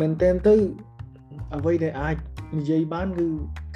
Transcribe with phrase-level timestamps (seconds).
[0.00, 0.54] មែនតើទៅ
[1.56, 2.16] អ្វីដែលអាច
[2.58, 3.26] និយាយបានគឺ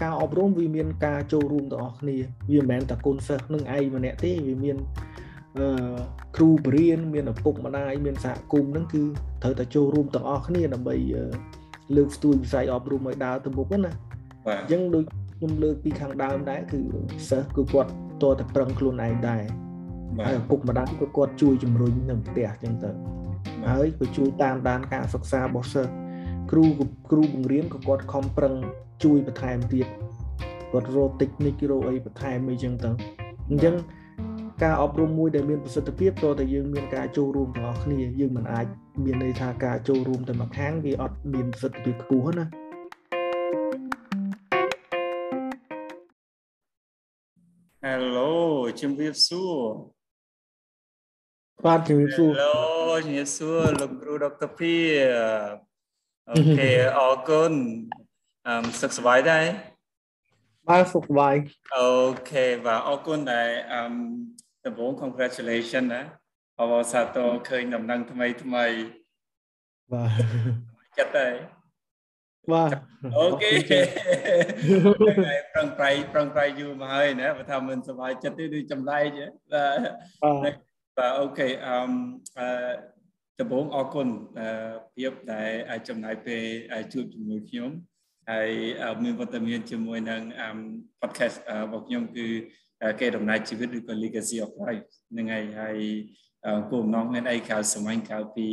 [0.03, 2.17] ការអប់រំវាមានការចូលរួមទាំងអស់គ្នា
[2.51, 4.77] វាមិនមែនតែកូនសិស្សនឹងឯងម្នាក់ទេវាមាន
[5.59, 5.67] អឺ
[6.36, 9.03] គ្រូបរិញ្ញាមានឪពុកម្ដាយមានសហគមន៍ហ្នឹងគឺ
[9.43, 10.96] ត្រូវតែចូលរួមទាំងអស់គ្នាដើម្បី
[11.96, 13.93] លើកស្ទួយវិស័យអប់រំឲ្យដើរទៅមុខណា
[14.46, 15.04] បាទអញ្ចឹងដូច
[15.36, 16.81] ខ្ញុំលើកពីខាងដើមដែរគឺ
[17.29, 17.90] សិស្សគឺគាត់
[18.22, 19.43] តតែប្រឹងខ្លួនឯងដែរ
[20.26, 22.90] ហើយឪពុកម្ដាយក៏គាត់ជួយជំរុញនៅផ្ទះអញ្ចឹងទៅ
[23.68, 25.93] ហើយក៏ជួយតាមដានការសិក្សារបស់សិស្ស
[26.50, 26.64] គ្រូ
[27.11, 28.55] គ្រូបង្រៀនក៏គាត់ខំប្រឹង
[29.05, 29.86] ជួយបន្ថែមទៀត
[30.72, 32.91] គាត់រក technique រកអីបន្ថែមអីចឹងទៅ
[33.50, 33.75] អញ្ចឹង
[34.62, 38.67] ការអប់រំមួយដែលមានប្រសិទ្ធភាពតើតែយើងមានការចូលរួមទាំងអស់គ្នាយើងមិនអាច
[39.05, 42.47] មានន័យថាការចូលរួមតែម្ខាងវាអត់មានប្រសិទ្ធភាពខ្ពស់ណា
[47.86, 48.34] Hello
[48.81, 49.55] ជំរាបសួរ
[51.64, 52.55] បាទជំរាបសួរ Hello
[53.05, 54.75] ជំរាបសួរលោកគ្រូ Doctor ភី
[56.30, 57.52] OK អរគុណ
[58.47, 59.47] អឺសុខសប្បាយដែរ
[60.69, 61.34] បាទសុខសប្បាយ
[61.77, 63.80] OK បាទអរគុណដែរអឺ
[64.66, 66.03] ដំបូង congratulation ណា
[66.61, 68.66] អបអរសាទរឃើញដំណឹងថ្មីថ្មី
[69.92, 70.10] បាទ
[70.98, 71.34] ចិត្តដែរ
[72.53, 72.70] បាទ
[73.19, 73.50] OK
[75.27, 79.06] ហើយប្រឹងប្រែងប្រឹងប្រែងយូរមកហើយណាបើថាមិនសុបាយចិត្តទេដូចចម្លែក
[79.53, 81.77] បាទ បាទអូខេអឺ
[83.41, 84.09] ដំបូងអរគុណ
[84.95, 86.42] ភាពដែលអាចចំណាយពេល
[86.92, 87.70] ជួបជាមួយខ្ញុំ
[88.31, 88.50] ហើយ
[89.03, 90.22] មានវត្តមានជាមួយនឹង
[91.00, 92.27] podcast របស់ខ្ញុំគឺ
[93.00, 95.78] គេដំណើរជីវិតឬក៏ legacy of life ហ្នឹងហើយហើយ
[96.70, 98.48] គោលបំណងមានអីក្រៅសម័យក្រៅពី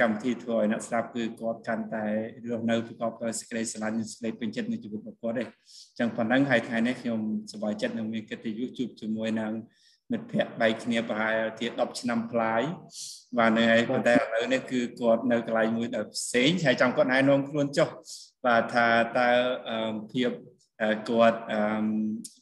[0.00, 2.06] កម្មវិធីធ្វើឲ្យអ្នកស្ដាប់គឺគាត់កាន់តែ
[2.48, 7.20] រស់នៅប្រកបដោយសេចក្តីស្រឡាញ់និងសេចក្តីពេញចិត្តនៃជីវិតរបស់គាត់ទេអញ្ចឹងប៉ុណ្ណឹងហើយថ្ងៃនេះខ្ញុំ
[7.52, 9.52] សប្បាយចិត្តនឹងមានកិត្តិយសជួបជាមួយនឹង
[10.12, 12.62] មិត្តភ័ក្តិបែកគ្នាប្រហែលជា10ឆ្នាំប្លាយ
[13.38, 17.88] បាទនៅឯប៉ុន្តែឥឡូវនេះគឺគាត់នៅកន្លែងមួយដែលផ្សេងហើយចង់គាត់ណែនាំខ្លួនចុះ
[18.46, 18.86] បាទថា
[19.18, 19.30] តើ
[20.12, 20.30] ភាព
[21.08, 21.38] គាត់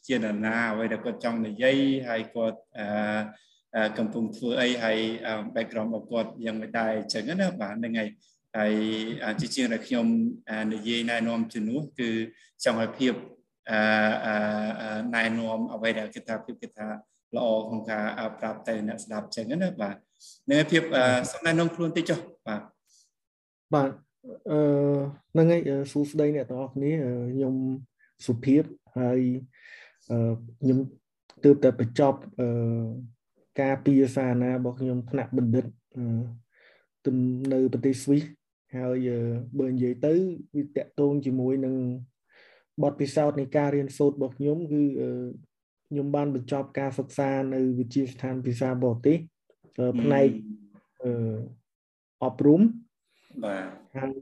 [0.07, 1.77] ជានរណាអ្វីដែលគាត់ចង់និយាយ
[2.09, 2.59] ហើយគាត់
[3.99, 4.99] កំពុងធ្វើអីហើយ
[5.55, 8.11] background របស់គាត់យ៉ាងម៉េចដែរអញ្ចឹងណាបាទហ្នឹងហើយ
[8.59, 8.67] ហើ
[9.33, 10.07] យជាជាងដែលខ្ញុំ
[10.75, 12.11] និយាយណែនាំជំនួសគឺ
[12.65, 13.15] ចង់ឲ្យភាព
[15.15, 16.89] ណែនាំអ្វីដែលគេថាភាពគេថា
[17.37, 18.05] ល្អក្នុងការ
[18.39, 19.97] ប្រាប់ទៅអ្នកស្ដាប់ចឹងណាបាទ
[20.51, 20.83] នឹងភាព
[21.33, 22.63] សំណែនងខ្លួនតិចចុះបាទ
[23.75, 23.91] បាទ
[24.51, 24.61] អឺ
[25.33, 25.61] ហ្នឹងហើយ
[25.93, 26.93] សួស្តីអ្នកទាំងអស់គ្នា
[27.35, 27.55] ខ្ញុំ
[28.27, 28.63] សុភាព
[28.99, 29.21] ហើយ
[30.61, 30.79] ខ្ញុំ
[31.45, 32.49] ទើបតែបញ្ចប់អឺ
[33.61, 35.67] ការពីសាណារបស់ខ្ញុំថ្នាក់បណ្ឌិត
[37.07, 37.17] ទំ
[37.53, 38.25] នៅប្រទេសស្វីស
[38.77, 39.09] ហើយ
[39.61, 40.15] បើនិយាយទៅ
[40.55, 41.75] វាតកតងជាមួយនឹង
[42.83, 44.83] បទពិសោធន៍នៃការរៀនសូត្ររបស់ខ្ញុំគឺ
[45.91, 49.19] ខ្ញុំបានបញ្ចប់ការសិក្សានៅវិទ្យាស្ថានភាសាបរទេស
[50.03, 50.29] ផ្នែក
[51.05, 51.13] អឺ
[52.25, 52.61] អប់រំ
[53.45, 53.65] បាទ
[53.97, 54.13] ហើយ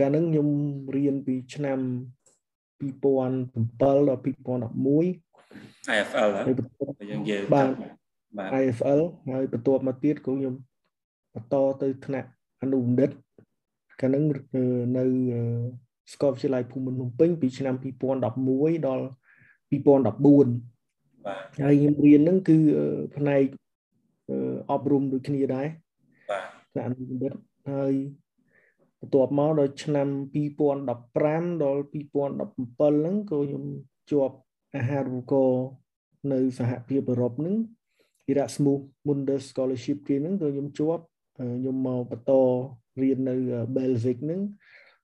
[0.00, 0.48] កាលហ្នឹងខ្ញុំ
[0.96, 1.78] រៀនពីឆ្នាំ
[2.80, 6.54] 2007ដល់2011 IFL ហើយ
[7.10, 7.68] យើងនិយាយបាទ
[8.38, 9.00] បាទ IFL
[9.32, 10.54] ហើយបន្ទាប់មកទៀតក៏ខ្ញុំ
[11.34, 12.28] បន្តទៅថ្នាក់
[12.62, 13.10] អនុបណ្ឌិត
[14.00, 14.24] កាលហ្នឹង
[14.98, 15.04] នៅ
[16.12, 19.04] សាកលវិទ្យាល័យភូមិន្ទភ្នំពេញពីឆ្នាំ2011ដល់
[19.72, 20.71] 2014
[21.26, 22.58] បាទហើយខ្ញុំរៀនហ្នឹងគឺ
[23.16, 23.44] ផ្នែក
[24.72, 25.66] អប់រំដូចគ្នាដែរ
[26.30, 27.32] បាទថ្នាក់អនុបណ្ឌិត
[27.70, 27.94] ហើយ
[29.00, 33.64] បន្ទាប់មកដល់ឆ្នាំ2015ដល់2017ហ្នឹងក៏ខ្ញុំ
[34.10, 34.36] ជាប់
[34.76, 35.66] អាហារូបករណ៍
[36.32, 37.56] នៅសហភាពអឺរ៉ុបហ្នឹង
[38.30, 41.02] Erasmus Mundus Scholarship គេហ្នឹងក៏ខ្ញុំជាប់
[41.38, 42.32] ខ្ញុំមកបន្ត
[43.02, 43.34] រៀននៅ
[43.76, 44.40] Belgium ហ្នឹង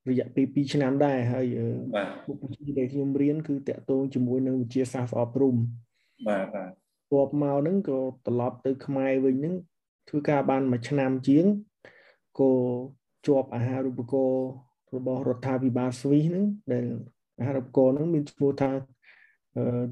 [0.09, 1.47] រយៈពេល2ឆ្នាំដែរហើយ
[2.27, 5.57] មុខវិជ្ជាដែលខ្ញុំរៀនគឺតកតងជាមួយនឹងវិទ្យាសាស្ត្រអប់រំ
[6.27, 6.71] បាទបាទ
[7.11, 9.55] ទ័ពមកហ្នឹងក៏ត្រឡប់ទៅខ្មែរវិញហ្នឹង
[10.09, 11.47] ធ្វើការបានមួយឆ្នាំជាង
[12.41, 12.53] ក៏
[13.27, 14.49] ជាប់អាហារូបករណ៍
[14.97, 16.87] របស់រដ្ឋាភិបាលស្វីសហ្នឹងដែល
[17.41, 18.71] អាហារូបករណ៍ហ្នឹងមានឈ្មោះថា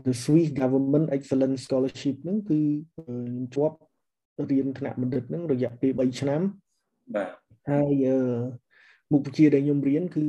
[0.04, 2.58] the Swiss Government Excellence Scholarship ហ្នឹងគឺ
[2.94, 3.76] ខ្ញុំជាប់
[4.50, 6.40] រៀនថ្នាក់បណ្ឌិតហ្នឹងរយៈពេល3ឆ្នាំ
[7.14, 7.30] បាទ
[7.70, 8.06] ហើយ
[9.12, 10.24] មុខវិជ្ជាដែលខ្ញុំរៀនគឺ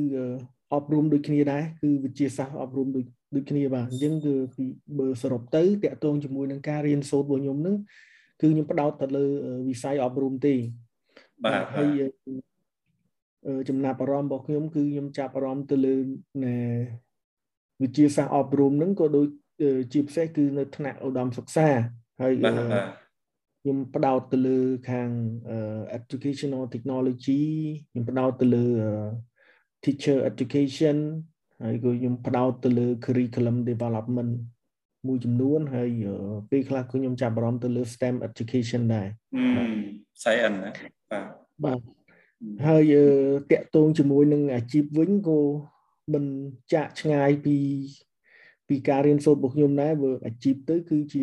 [0.74, 3.04] អប់រំដូចគ្នាដែរគឺវិទ្យាសាស្ត្រអប់រំដូច
[3.34, 4.64] ដូចគ្នាបាទអញ្ចឹងគឺពី
[4.98, 7.76] បើសរុបទៅតកតងជាមួយនឹងការរៀនសូត្ររបស់ខ្ញុំហ្នឹង
[8.40, 9.24] គឺខ្ញុំផ្ដោតទៅលើ
[9.68, 10.54] វិស័យអប់រំទេ
[11.44, 11.88] បាទហើយ
[13.68, 15.96] ចំណាប់អារម្មណ៍របស់ខ្ញុំគឺខ្ញុំចាប់អារម្មណ៍ទៅលើ
[17.82, 19.28] វិទ្យាសាស្ត្រអប់រំហ្នឹងក៏ដូច
[19.92, 21.68] ជាពិសេសគឺនៅថ្នាក់ឧត្តមសិក្សា
[22.20, 22.32] ហើយ
[23.62, 24.58] ខ្ញុំផ្ដោតទៅលើ
[24.90, 25.10] ខាង
[25.98, 27.44] educational technology
[27.90, 28.66] ខ្ញុំផ្ដោតទៅលើ
[29.84, 30.96] teacher education
[31.62, 34.32] ហើយក៏ខ្ញុំផ្ដោតទៅលើ curriculum development
[35.06, 35.90] មួយចំនួនហើយ
[36.50, 39.06] ពេលខ្លះក៏ខ្ញុំចាប់អារម្មណ៍ទៅលើ STEM education ដែរ
[40.22, 40.70] ស្អីអិនណា
[41.10, 41.26] បាទ
[41.64, 41.80] បាទ
[42.66, 42.94] ហើយ
[43.50, 45.40] តកតងជាមួយនឹងអាជីពវិញក៏
[46.12, 46.24] មិន
[46.72, 47.56] ចាក់ឆ្ងាយពី
[48.68, 51.22] ពីការរៀនសូត្ររបស់ខ្ញុំដែរបើអាជីពទៅ គឺជា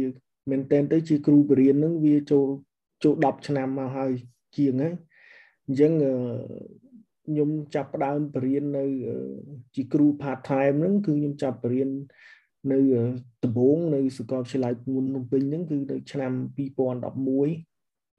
[0.49, 2.47] មែនតែនទៅជាគ្រូបរិញ្ញានឹងវាចូល
[3.03, 4.11] ចូល10ឆ្នាំមកហើយ
[4.57, 4.93] ជាងហើយ
[5.65, 5.91] អញ្ចឹង
[7.25, 8.85] ខ្ញុំចាប់ផ្ដើមបរៀននៅ
[9.75, 11.89] ជាគ្រូ part time ហ្នឹងគឺខ្ញុំចាប់បរៀន
[12.71, 12.79] នៅ
[13.43, 16.59] ដំបូងនៅសាកលវិទ្យាល័យភ្នំពេញហ្នឹងគឺនៅឆ្នាំ2011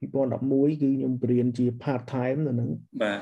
[0.00, 2.70] 2011គឺខ្ញុំបរៀនជា part time នៅហ្នឹង
[3.02, 3.20] បាទ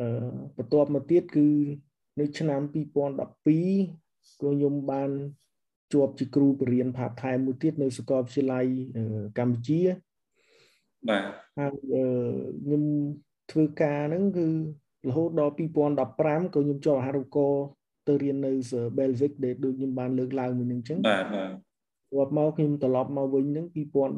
[0.00, 0.08] អឺ
[0.56, 1.48] បន្ទាប់មកទៀតគឺ
[2.20, 3.26] នៅឆ្នាំ2012ក៏
[4.40, 5.10] ខ្ញុំបាន
[5.92, 8.66] ជាប់ជាគ្រូបរៀន part time មួយទៀតនៅសាកលវិទ្យាល័យ
[9.38, 9.80] កម្ពុជា
[11.08, 11.24] បាទ
[11.58, 11.72] ហើយ
[12.64, 12.82] ខ្ញុំ
[13.50, 14.46] ធ្វើការហ្នឹងគឺ
[15.08, 17.64] រហូតដល់2015ក៏ខ្ញុំជាប់អាហារូបករណ៍
[18.08, 18.52] ទៅរៀននៅ
[18.98, 21.50] Belgic ដែលដូចខ្ញុំបានលើកឡើងមួយនឹងអញ្ចឹងបាទបាទ
[22.12, 24.16] គាត់មកខ្ញុំត្រឡប់មកវិញហ្នឹង2017 2017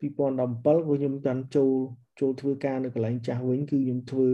[0.00, 1.72] ក៏ខ្ញុំបានចូល
[2.20, 4.30] ចូលធ្វើការនៅកន្លែងចាស់វិញគឺខ្ញុំធ្វើ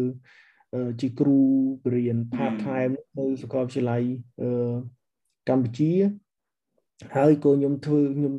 [1.00, 1.38] ជាគ្រូ
[1.85, 4.03] បរិញ្ញា part time នៅសាកលវិទ្យាល័យ
[5.49, 5.93] កម្ពុជា
[7.17, 8.35] ហើយក៏ខ្ញុំធ្វើខ្ញុំ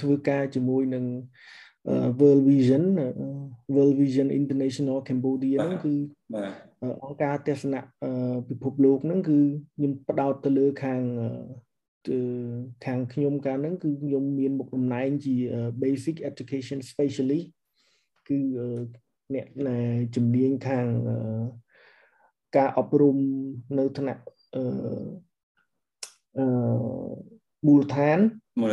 [0.00, 1.04] ធ្វើការជាមួយនឹង
[2.18, 2.84] World Vision
[3.74, 5.94] World Vision International Cambodia ហ្នឹងគឺ
[7.04, 7.80] អង្គការទស្សនៈ
[8.48, 9.38] ពិភពលោកហ្នឹងគឺ
[9.76, 11.02] ខ្ញុំផ្ដោតទៅលើខាង
[12.86, 15.34] ខាងខ្ញុំកាលហ្នឹងគឺខ្ញុំមានមុខតំណែងជា
[15.82, 17.48] Basic Education Specialist
[18.28, 18.38] គឺ
[19.34, 19.46] អ្នក
[20.14, 20.86] ជំនាញខាង
[22.56, 23.16] ការអប់រំ
[23.78, 24.22] នៅថ្នាក់
[24.54, 24.62] អឺ
[26.38, 26.46] អឺ
[27.66, 28.18] មូលដ្ឋាន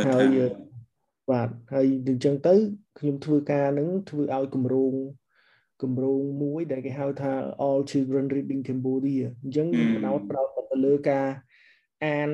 [0.06, 0.36] ហើយ
[1.30, 2.54] បាទហើយអញ្ចឹងទៅ
[2.98, 4.94] ខ្ញុំធ្វើការនឹងធ្វើឲ្យគម្រោង
[5.82, 7.32] គម្រោងមួយដែលគេហៅថា
[7.66, 11.26] All Children Reading Cambodia អញ្ចឹងខ្ញុំផ្ដោតផ្ដោតទៅលើការ
[12.04, 12.30] អាន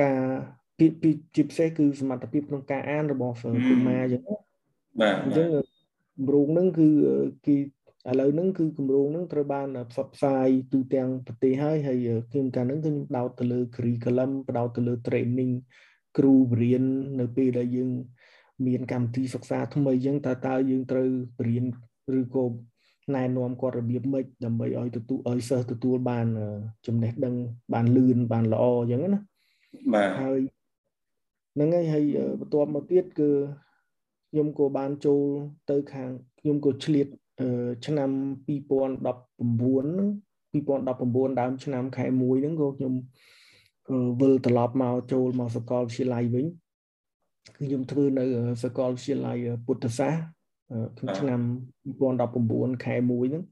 [0.00, 0.20] ការ
[0.78, 4.22] ពីជាពិសេសគឺសមត្ថភាពក្នុងការអានរបស់កុមារអញ្ចឹង
[5.00, 5.48] បាទអញ្ចឹង
[6.16, 6.88] គម្រោងហ្នឹងគឺ
[7.46, 7.56] គេ
[8.10, 15.52] ឥឡូវហ្នឹងគឺគម្រោងហ្នឹងត្រូវបានផ្សព្វផ្សាយទូទាំងប្រទេសហើយហើយខ្ញុំកាលហ្នឹងគឺខ្ញុំដោតទៅលើ curriculum បដោតទៅលើ training
[16.18, 16.84] គ្រូបរៀន
[17.20, 17.90] នៅពេលដែលយើង
[18.66, 21.64] មានកម្មវិធីសិក្សាថ្មីអញ្ចឹងតើតើយើងត្រូវបរៀន
[22.20, 22.44] ឬក៏
[23.14, 26.26] ណែនាំគាត់របៀបម៉េចដើម្បីឲ្យទទួលឲ្យសិស្សទទួលបាន
[26.86, 27.34] ចំណេះដឹង
[27.72, 29.20] បានលឿនបានល្អអញ្ចឹងណា
[29.94, 30.40] បាទហើយ
[31.54, 32.04] ហ្នឹងហើយហើយ
[32.40, 33.30] បន្ទាប់មកទៀតគឺ
[34.30, 35.22] ខ្ញុំក៏បានចូល
[35.70, 36.10] ទៅខាង
[36.40, 37.06] ខ្ញុំក៏ឆ្លៀត
[37.86, 38.10] ឆ្នាំ
[38.46, 40.08] 2019ហ្នឹង
[40.52, 42.94] 2019ដើមឆ្នាំខែ1ហ្នឹងក៏ខ្ញុំ
[44.20, 46.46] វិលត្រឡប់មកចូលមកសាកលវិទ្យាល័យវិញ
[47.56, 48.24] គឺខ្ញុំធ្វើនៅ
[48.64, 49.36] សាកលវិទ្យាល័យ
[49.66, 50.14] ពុទ្ធសាស
[50.98, 51.40] ក្នុងឆ្នាំ
[52.10, 53.44] 2019ខែ1ហ្នឹង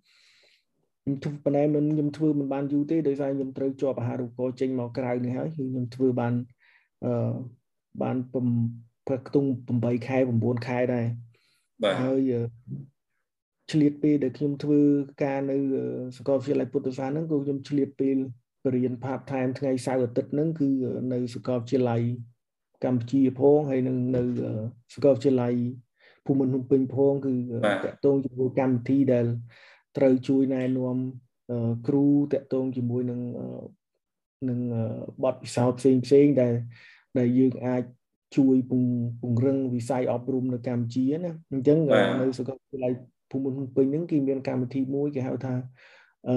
[1.02, 6.34] ខ្ញុំធ្វើប៉ុន្តែមិនខ្ញុំធ្វើមិនបានយូរទេដោយសារខ្ញុំត្រូវជាប់អាហារូបករណ៍ចេញមកក្រៅនេះហើយគឺខ្ញុំធ្វើបាន
[7.04, 7.32] អឺ
[8.02, 8.16] បាន
[9.08, 11.06] ប្រខ្ទង់8ខែ9ខែដែរ
[11.82, 12.32] បាទហើយ
[13.70, 14.80] ឆ្លៀតពេលដែលខ្ញុំធ្វើ
[15.24, 15.56] ការនៅ
[16.16, 20.68] សាកលវិទ្យាល័យពុទ្ធសាសន៍ហ្នឹងគឺខ្ញុំឆ្លៀតពេលប រៀន part time ថ្ងៃសៅរ៍អាទិត្យហ្នឹងគឺ
[21.12, 22.02] នៅសាកលវិទ្យាល័យ
[22.84, 24.22] កម្ពុជាផងហើយនឹងនៅ
[24.94, 25.54] សាកលវិទ្យាល័យ
[26.26, 27.32] ភូមិន្ទភ្នំពេញផងគឺ
[27.84, 29.26] តកតងជាមួយកម្មវិធីដែល
[29.96, 30.96] ត្រូវជួយណែនាំ
[31.86, 33.20] គ្រូតកតងជាមួយនឹង
[34.48, 34.60] នឹង
[35.24, 36.54] បទពិសោធន៍ផ្សេងផ្សេងដែល
[37.18, 37.82] ដែលយើងអាច
[38.36, 38.72] ជួយព
[39.32, 41.78] ង្រឹងវិស័យអប់រំនៅកម្ពុជាណាអញ្ចឹង
[42.20, 42.92] នៅសាកលវិទ្យាល័យ
[43.30, 45.54] ភូមិន្ទភ្នំពេញហ្នឹងគេមានកម្មវិធីមួយគេហៅថា
[46.28, 46.36] អឺ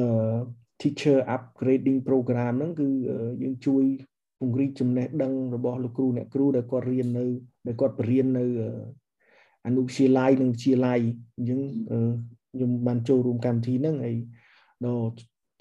[0.84, 2.88] teacher upgrading program ហ្នឹងគឺ
[3.42, 3.84] យើងជួយ
[4.40, 7.25] ពង្រីកចំណេះដឹងរបស់លោកគ្រូអ្នកគ្រូដែលគាត់រៀននៅ
[7.68, 8.46] ដែលគាត់បរៀននៅ
[9.66, 11.00] អនុវិទ្យាល័យនិងវិទ្យាល័យ
[11.38, 11.60] អញ្ចឹង
[12.54, 14.18] ខ្ញុំបានចូលរួមកម្មវិធីហ្នឹងហើយ
[14.86, 15.08] ដល់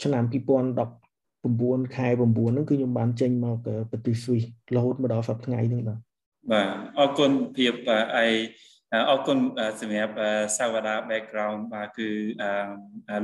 [0.03, 3.57] ឆ្នាំ2019ខែ9ហ្នឹងគឺខ្ញុំបានចេញមក
[3.91, 4.45] ប្រទេសស្វីស
[4.77, 5.99] រហូតមកដល់សប្តាហ៍ថ្ងៃហ្នឹងបាទ
[6.53, 7.73] បាទអរគុណភាព
[8.17, 8.27] អី
[9.11, 9.39] អរគុណ
[9.81, 10.15] សម្រាប់
[10.57, 12.09] សាវតា background បាទគឺ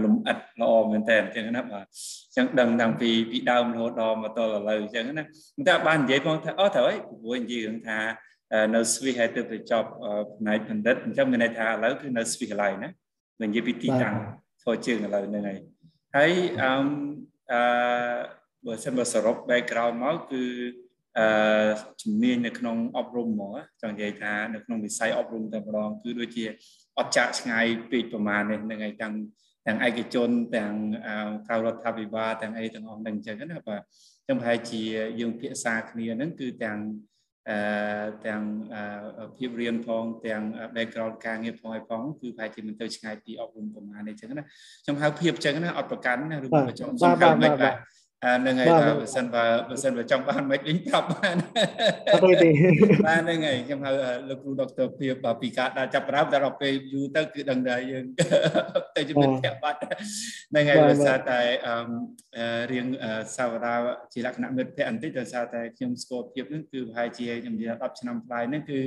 [0.05, 5.25] លំអិតល្អមែនតើអញ្ចឹងណាបាទអញ្ចឹងដឹងតាំងពីពីដើមរហូតដល់មកទល់ឥឡូវអញ្ចឹងណា
[5.69, 7.99] តែបាននិយាយផងថាអត់ត្រូវអីព្រោះនិយាយរឿងថា
[8.75, 9.89] នៅស្វីសហើយទៅទៅចប់
[10.39, 12.91] ផ្នែកបណ្ឌិតអញ្ចឹងមានន័យថាឥឡូវគឺនៅស្វីសកន្លែងណា
[13.43, 14.15] និយាយពីទីតាំង
[14.63, 15.59] ធ្វើជើងឥឡូវហ្នឹងហើយ
[16.17, 16.33] ហើយ
[16.63, 16.73] អឺ
[17.53, 17.61] អឺ
[18.67, 20.43] បើសិនបើសរុប background មកគឺ
[21.17, 21.69] អឺ
[22.03, 26.45] ជំនាញនៅក្នុងអប់រំហ្មងចង់និយាយថានៅក្នុងវិស័យអប់រំតែម្ដងគឺដូចជា
[26.99, 29.15] អត់ចាក់ឆ្ងាយពេកប្រមាណនេះហ្នឹងហើយទាំង
[29.67, 30.73] ទាំងឯកជនទាំង
[31.47, 33.81] ក្រៅរដ្ឋាភិបាលទាំងអីទាំងអស់ហ្នឹងអញ្ចឹងណាបាទ
[34.29, 34.83] ចឹងប្រហែលជា
[35.21, 36.79] យើងភាសាគ្នាហ្នឹងគឺទាំង
[37.51, 38.43] អឺទាំង
[39.37, 40.43] ភាពរៀនផងទាំង
[40.77, 44.45] background ការងារផងឲ្យផងគឺប្រហែលជាមិនទៅឆ្ងាយពីអប់រំប្រមាណនេះអញ្ចឹងណា
[44.85, 47.75] ខ្ញុំហៅភាពអញ្ចឹងណាអត់ប្រកាន់ណាឬក៏ចង់សុំហៅមិនបាទ
[48.25, 51.37] អានឹងហើយបើបើសិនបើបើសិនបើចង់បានមិនវិញប្រាប់បាន
[52.13, 52.49] អត់ទេ
[53.07, 53.91] បានហ្នឹងហើយខ្ញុំហៅ
[54.29, 58.05] លោកគ្រូដុកទ័រភាពបើពីការដាក់ចាប់ប្រាប់តែដល់ពេលយូរទៅគឺដឹងថាយើង
[58.97, 61.41] ទៅជំនាញធាក់បាត់ហ្នឹងហើយដោយសារតែ
[62.73, 62.87] រៀង
[63.37, 63.75] សាវតា
[64.13, 68.81] ជាលក្ខណៈមិត្តភ័ក្តិបន្តិចដោយសារតែខ្ញុំស្គាល់ភាពហ្នឹងគឺប្រហែលជាខ្ញុំនិយាយ10ឆ្នាំប្លាយហ្នឹងគឺ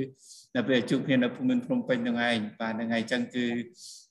[0.56, 3.46] នៅពេលជួបគ្នានៅភូមិភ្នំពេញហ្នឹងឯងបាទហ្នឹងហើយអញ្ចឹងគឺ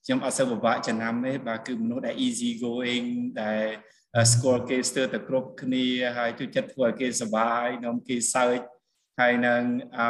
[0.06, 3.08] ខ្ញុំអត់សូវពិបាកចំណាំទេបាទគឺមនុស្សដែល easy going
[3.42, 3.64] ដែល
[4.34, 5.86] ស្គាល់គេស្ទើរតែគ្រប់គ្នា
[6.18, 8.60] ហើយជួយចិត្តធ្វើឲ្យគេសុបាយនាំគេសើច
[9.20, 9.62] ហើយនឹង
[9.98, 10.08] អឺ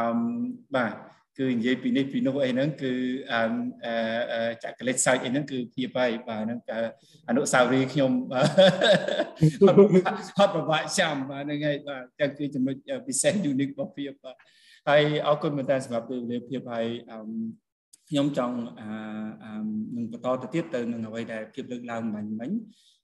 [0.76, 0.94] បាទ
[1.40, 2.94] គឺនិយាយពីនេះពីនោះអីហ្នឹងគឺ
[3.34, 3.44] អឺ
[4.64, 6.60] ចក្រិតសើចអីហ្នឹងគឺភាពហើយបាទហ្នឹង
[7.30, 8.12] អនុស្សាវរីយ៍ខ្ញុំ
[10.38, 12.76] ហត់ប្របាក់ចាំបាទហ្នឹងហើយបាទចឹងគឺចំណុច
[13.08, 14.36] ពិសេស unique របស់ភាពបាទ
[14.90, 17.20] ហើយអរគុណមែនតើសម្រាប់ពេលវេលាភាពហើយអឺ
[18.10, 19.52] ខ្ញុំចង់អឺ
[19.96, 22.52] នឹងបន្តទៅទៀតទៅនឹងអ្វីដែលភាពលើកឡើងមិញមិញ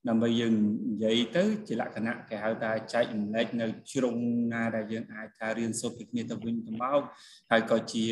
[0.09, 0.53] ដើម្បីយើង
[0.91, 4.15] និយាយទៅជាលក្ខណៈគេហៅថាចែករំលែកនៅជ្រុង
[4.53, 7.01] ណាដែលយើងអាចថារៀនសូត្រពីគ្នាទៅវិញទៅមក
[7.51, 8.03] ហើយក៏ជា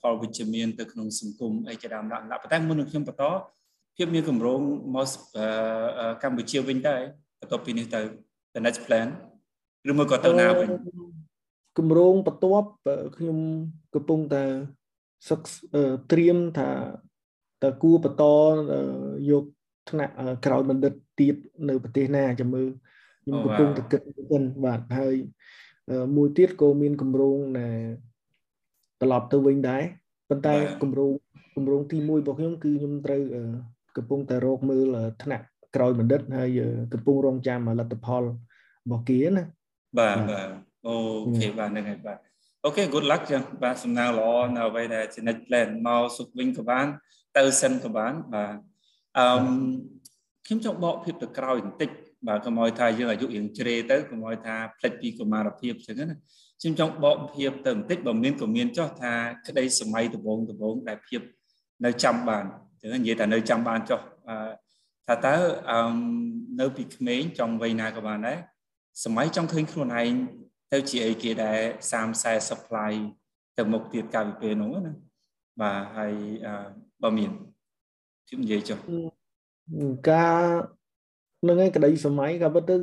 [0.00, 3.24] ផលវិជ្ជមានទៅក្នុងសង្គមអីជាដើមដាក់ប៉ុន្តែមុននឹងខ្ញុំបន្ត
[3.96, 4.60] ភាពមានកម្រង
[4.94, 5.06] មក
[6.22, 7.00] កម្ពុជាវិញដែរ
[7.40, 8.00] បន្ទាប់ពីនេះទៅ
[8.54, 9.06] the next plan
[9.90, 10.68] ឬមួយក៏ទៅណាវិញ
[11.78, 12.68] គម្រោងបន្ទាប់
[13.16, 13.38] ខ្ញុំ
[13.94, 14.44] កំពុងតែ
[15.28, 15.40] សឹក
[16.12, 16.70] ត្រៀមថា
[17.62, 18.24] តើគួរបន្ត
[19.30, 19.44] យក
[19.90, 20.12] ថ្នាក់
[20.46, 21.36] ក្រោយបណ្ឌិតទៀត
[21.68, 22.68] នៅប្រទេសណាចាំមើល
[23.24, 24.00] ខ្ញុំកំពុងតែគិត
[24.32, 25.14] ទៅបាទហើយ
[26.16, 27.68] មួយទៀតក៏មានគម្រោងណែ
[29.02, 29.82] ត្រឡប់ទៅវិញដែរ
[30.28, 31.12] ប៉ុន្តែគម្រោង
[31.56, 33.22] គម្រោងទី1របស់ខ្ញុំគឺខ្ញុំត្រូវ
[33.96, 35.44] កំពុងតែរកមើលថ្នាក់
[35.76, 36.60] ក្រោយបណ្ឌិតហើយ
[36.92, 39.44] កំពុងរងចាំលទ្ធផលរបស់គេណា
[39.98, 40.48] បាទបាទ
[40.86, 40.94] អូ
[41.38, 42.18] ខេបាទហ្នឹងហើយបាទ
[42.64, 46.86] អូខេ good luck ចឹងបាទសំណាងល្អនៅអ្វីដែលជា next plan មកសុខវិញក៏បាន
[47.36, 48.54] ទៅសិនក៏បានបាទ
[49.18, 49.26] អឺ
[50.46, 51.90] ខ្ញុំចង់បកភាពទៅក្រោយបន្តិច
[52.26, 56.16] បាទកុំឲ្យថាយើងអាយុរៀងជ្រេទៅកុំឲ្យថាផ្លិចពីកុមារភាពអញ្ចឹងណា
[56.60, 59.12] ខ្ញុំចង់បកភាពទៅបន្តិចបើមានក៏មានចោះថា
[59.46, 61.20] ក្តីសម័យដំបងដំបងដែលភាព
[61.84, 64.00] នៅចាំបានអញ្ចឹងនិយាយថានៅចាំបានចោះ
[65.06, 65.36] ថាតើ
[65.70, 65.78] អឺ
[66.60, 68.38] នៅពីក្មេងចង់វ័យណាក៏បានដែរ
[69.04, 70.12] សម័យចង់ឃើញខ្លួនឯង
[70.72, 71.58] ទៅជាអីគេដែរ
[71.90, 72.92] 30 40 supply
[73.58, 74.92] ទៅមុខទៀតកាលពីពេលនោះណា
[75.60, 76.14] បាទហើយ
[77.02, 77.30] បើមាន
[78.28, 78.78] ខ្ញុំនិយាយចុះ
[80.10, 80.42] ការ
[81.48, 82.76] នឹងឯងក្តីសម័យក៏ពិតទៅ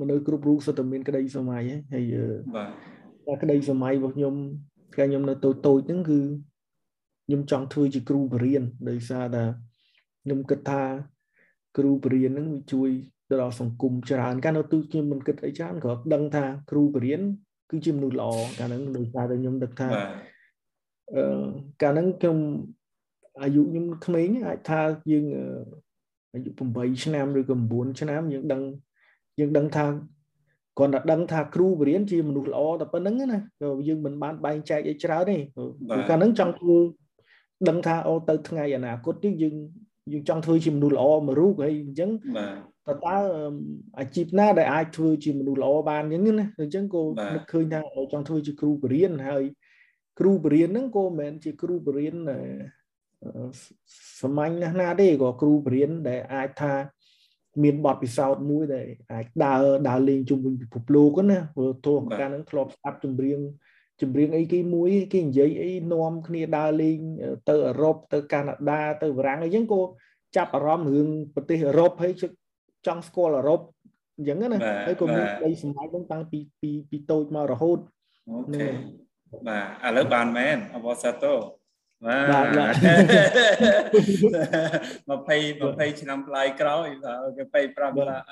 [0.00, 1.62] មនុស្សគ្រប់រូបសុទ្ធតែមានក្តីសម័យ
[1.94, 2.14] ហើយ
[2.54, 4.34] បាទក្តីសម័យរបស់ខ្ញុំ
[4.94, 6.20] ថ្ងៃខ្ញុំនៅតូចតូចហ្នឹងគឺ
[7.26, 9.44] ខ្ញុំចង់ធ្វើជាគ្រូបរិញ្ញាដោយសារតែ
[10.22, 10.82] ខ្ញុំគិតថា
[11.78, 12.90] គ្រូបរិញ្ញាហ្នឹងវាជួយ
[13.32, 17.28] ដល់សង្គមច្រើនកាលនៅទូខ្ញុំមិនគិតអីច្រើនគ្រាន់ដឹងថាគ្រូបរិញ្ញា
[17.70, 19.88] គឺជាមនុស្សល្អកាលហ្នឹងដោយសារតែខ្ញុំដឹកថា
[21.14, 21.44] អឺ
[21.82, 22.38] កាលហ្នឹងខ្ញុំ
[23.42, 25.24] អាយុខ្ញុំក្មេងអាចថាយើង
[26.34, 28.62] អាយុ8ឆ្នាំឬក៏9ឆ្នាំយើងដឹង
[29.38, 29.86] យើងដឹងថា
[30.78, 33.40] គ្រាន់តែដឹងថាគ្រូបរៀនជាមនុស្សល្អតែប៉ុណ្្នឹងណា
[33.88, 36.76] យើងមិនបានបែងចែកអីច្រើនទេព្រោះកាលហ្នឹងចង់ធ្វើ
[37.68, 39.54] ដឹងថាអូទៅថ្ងៃអនាគតនេះយើង
[40.12, 42.10] យើងចង់ធ្វើជាមនុស្សល្អមួយរូបហើយអញ្ចឹង
[42.86, 43.16] តើតើ
[43.98, 47.02] អាជីពណាដែលអាចធ្វើជាមនុស្សល្អបានអញ្ចឹងណាអញ្ចឹងក៏
[47.34, 47.80] នឹកឃើញថា
[48.12, 49.44] ចង់ធ្វើជាគ្រូបរៀនហើយ
[50.18, 52.14] គ្រូបរៀនហ្នឹងក៏មិនមែនជាគ្រូបរៀន
[54.20, 56.72] សាមញ្ញណាស់ណាទេក៏គ្រូបរៀនដែលអាចថា
[57.62, 63.38] មានបទពិសោធន៍មួយដែលអាចដើរដើរលេងជុំវិញពិភពលោកណាព្រោះទោះកាលហ្នឹងធ្លាប់ស្ដាប់ចម្រៀង
[64.02, 66.98] ចម្រៀងអីគេមួយគេនិយាយអីនាំគ្នាដើរលេង
[67.48, 69.80] ទៅអឺរ៉ុបទៅកាណាដាទៅបារាំងអីចឹងក៏
[70.36, 72.12] ចាប់អារម្មណ៍រឿងប្រទេសអឺរ៉ុបហើយ
[72.86, 73.60] ចង់ស្គាល់អឺរ៉ុប
[74.16, 77.78] អញ្ចឹងណាហើយក៏មានដីសម្រាប់ហ្នឹងតាំងពីពីពីតូចមករហូត
[78.28, 78.68] អូខេ
[79.48, 81.36] បាទឥឡូវបានមែនអបសាទរ
[82.06, 82.48] បាទ20
[85.94, 88.22] 20ឆ្នាំប្លាយក្រោយបាទគេ25បាទ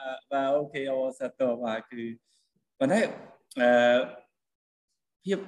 [0.57, 2.03] អូខេអូសាទរបាទគឺ
[2.79, 3.01] ប៉ុន្តែ
[3.61, 3.97] អឺ
[5.25, 5.39] ភាព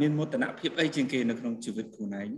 [0.00, 2.28] មានមោទនភាពអីជាងគេនៅក្នុងជីវិតខ្លួនឯង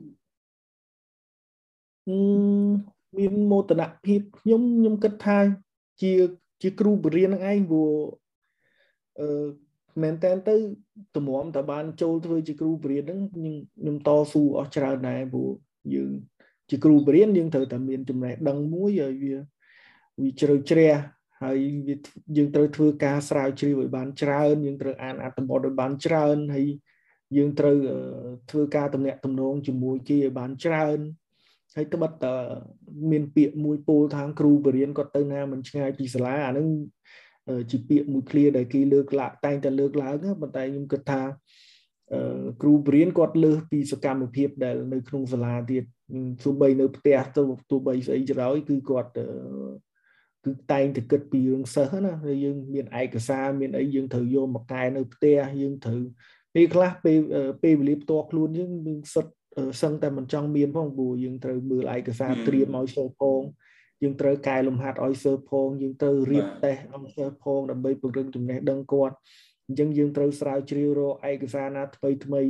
[3.18, 5.38] មានមោទនភាពខ្ញុំខ្ញុំគិតថា
[6.02, 6.12] ជា
[6.62, 7.90] ជាគ្រូបរៀនហ្នឹងឯងព្រោះ
[9.18, 9.26] អឺ
[10.02, 10.54] មែនតើទៅ
[11.16, 15.50] តម្រាំតើបានចូលធ្វើជាគ្រូបរៀនហ្នឹងខ្ញុំតស៊ូអស់ច្រើនដែរព្រោះ
[15.94, 16.12] យើង
[16.70, 19.34] ជាគ្រូបរៀនយើងត្រូវតែមានចំណេះដឹងមួយហើយវា
[20.22, 20.92] វាជ្រៅជ្រះ
[21.42, 21.58] ហើយ
[21.88, 21.96] វា
[22.36, 26.66] យើងត្រូវធ្វើការស្រាវជ្រាវឲ្យបានច្រើនយើងត្រូវអានអត្ថបទឲ្យបានច្រើនហើយ
[27.36, 27.76] យើងត្រូវ
[28.50, 30.98] ធ្វើការតំណាក់តំណងជាមួយគេឲ្យបានច្រើន
[31.76, 32.26] ហើយត្បិតត
[33.10, 36.66] មានពាក្យមួយពោលថាគ្រូបរៀនគាត់ទៅណាមិនឆ្ងាយពីសាលាអានឹង
[37.70, 41.20] ជាពាក្យមួយឃ្លាដែលគេលើកឡើងតែងតែលើកឡើងប៉ុន្តែខ្ញុំគិតថា
[42.62, 45.84] គ្រូបរៀនគាត់លើសពីសកម្មភាពដែលនៅក្នុងសាលាទៀត
[46.42, 49.10] ទោះបីនៅផ្ទះទៅទោះបីស្អីច្រោយគឺគាត់
[50.44, 56.02] គឺតែងតែគិតពីរឿងសិស្សណាហើយយើងមានឯកសារមានអីយើងត្រូវយកមកកែនៅផ្ទះយើងត្រូវ
[56.54, 57.18] ពេលខ្លះពេល
[57.62, 59.26] ពេលវេលាផ្ទាល់ខ្លួនយើងយើងសិត
[59.82, 63.40] សឹងតែមិនចង់មានផងព្រោះយើងត្រូវមើលឯកសារត្រៀមឲ្យសិស្សផង
[64.02, 69.14] យើងត្រូវកែលំហាត់ឲ្យសិស្សផងយើងត្រូវរៀបតេស្តឲ្យសិស្សផងដើម្បីពង្រឹងចំណេះដឹងគាត់
[69.68, 72.42] អញ្ចឹងយើងត្រូវស្រាវជ្រាវរកឯកសារណាថ្មីថ្មី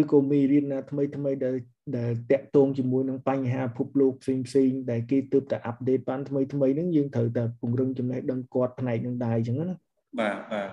[0.00, 1.56] ឬក៏មេរៀនណាថ្មីថ្មីដែល
[1.98, 9.76] ដែលតាក់ទងជាមួយនឹងបញ្ហាភពលោកផ្សេងផ្សេងដែលគេទើបតែអាប់ដេតបានថ្មីថ្មីហ្នឹងយើងត្រូវតែពង្រឹងចំណេះដឹងគាត់ផ្នែកនឹងដែរអញ្ចឹងណា
[10.20, 10.70] បាទបាទ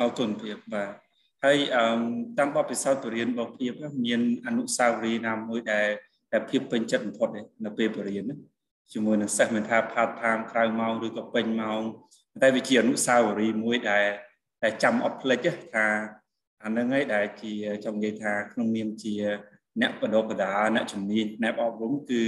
[0.00, 0.92] អរគុណភាពបាទ
[1.44, 1.84] ហើយអឺ
[2.38, 3.72] តាមបទពិសោធន៍បរិញ្ញារបស់ភាព
[4.04, 5.88] មានអនុស្សាវរីយ៍ណាមួយដែល
[6.32, 7.28] ដែលភាពពេញចិត្តបំផុត
[7.64, 8.36] នៅពេលបរិញ្ញាណា
[8.92, 11.80] ជាមួយនឹងសិស្សមិនថា part time ក្រៅម៉ោងឬក៏ពេញម៉ោង
[12.42, 14.06] តែវាជាអនុស្សាវរីយ៍មួយដែល
[14.62, 15.86] ដែលចាំអត់ភ្លេចថា
[16.64, 17.52] អានឹងឯងដែលជា
[17.84, 19.14] ចង់និយាយថាក្នុងនាមជា
[19.80, 22.22] អ្នកបដិបដាអ្នកជំនាញអ្នកអប់រំគឺ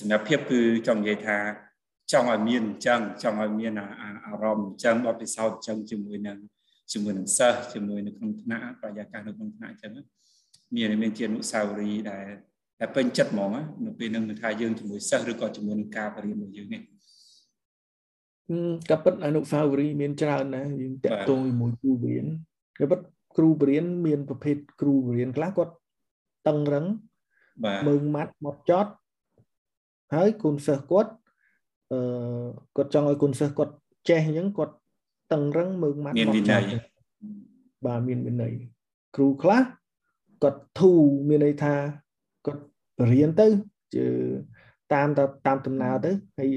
[0.00, 1.38] សម្រាប់ភាពគឺចង់និយាយថា
[2.12, 3.72] ចង់ឲ្យមានអញ្ចឹងចង់ឲ្យមាន
[4.26, 6.38] អារម្មណ៍អញ្ចឹងបទពិសោធន៍អញ្ចឹងជាមួយនឹង
[6.92, 9.92] ជាមួយនឹងសិស្សជាមួយនៅក្នុងថ្នាក់បរិយាកាសនៅក្នុងថ្នាក់អញ្ចឹង
[10.76, 12.26] មានមានជាអនុស្សាវរីយ៍ដែល
[12.80, 13.50] តែពេញចិត្តហ្មង
[13.86, 16.80] នៅពេលនឹងថាយើងជាមួយសិស្សឬក៏ជាមួយនឹងការបរិញ្ញាបត្រយើងនេះ
[18.90, 22.26] ក៏ពិតអនុស្សាវរីយ៍មានច្រើនណាស់យើងតាក់ទងជាមួយគ្រូបរៀន
[22.78, 23.00] ក៏ពិត
[23.36, 25.72] គ្រូបរៀនមានប្រភេទគ្រូបរៀនខ្លះគាត់
[26.48, 26.86] តឹងរឹង
[27.64, 28.90] បាទមើងម៉ាត់មកចត់
[30.14, 31.12] ហើយគុណសិស្សគាត់
[31.92, 33.72] អឺគាត់ចង់ឲ្យគុណសិស្សគាត់
[34.08, 34.74] ចេះអញ្ចឹងគាត់
[35.32, 36.64] តឹងរឹងមើងម៉ាត់មកចត់
[37.86, 38.52] បាទមានវិន័យ
[39.16, 39.62] គ្រូខ្លះ
[40.42, 40.92] គាត់ធូ
[41.28, 41.74] មានន័យថា
[42.46, 42.60] គាត់
[42.98, 43.46] បរៀនទៅ
[43.94, 44.04] ជា
[44.94, 45.08] តាម
[45.46, 46.48] តាមដំណើរទៅហើយ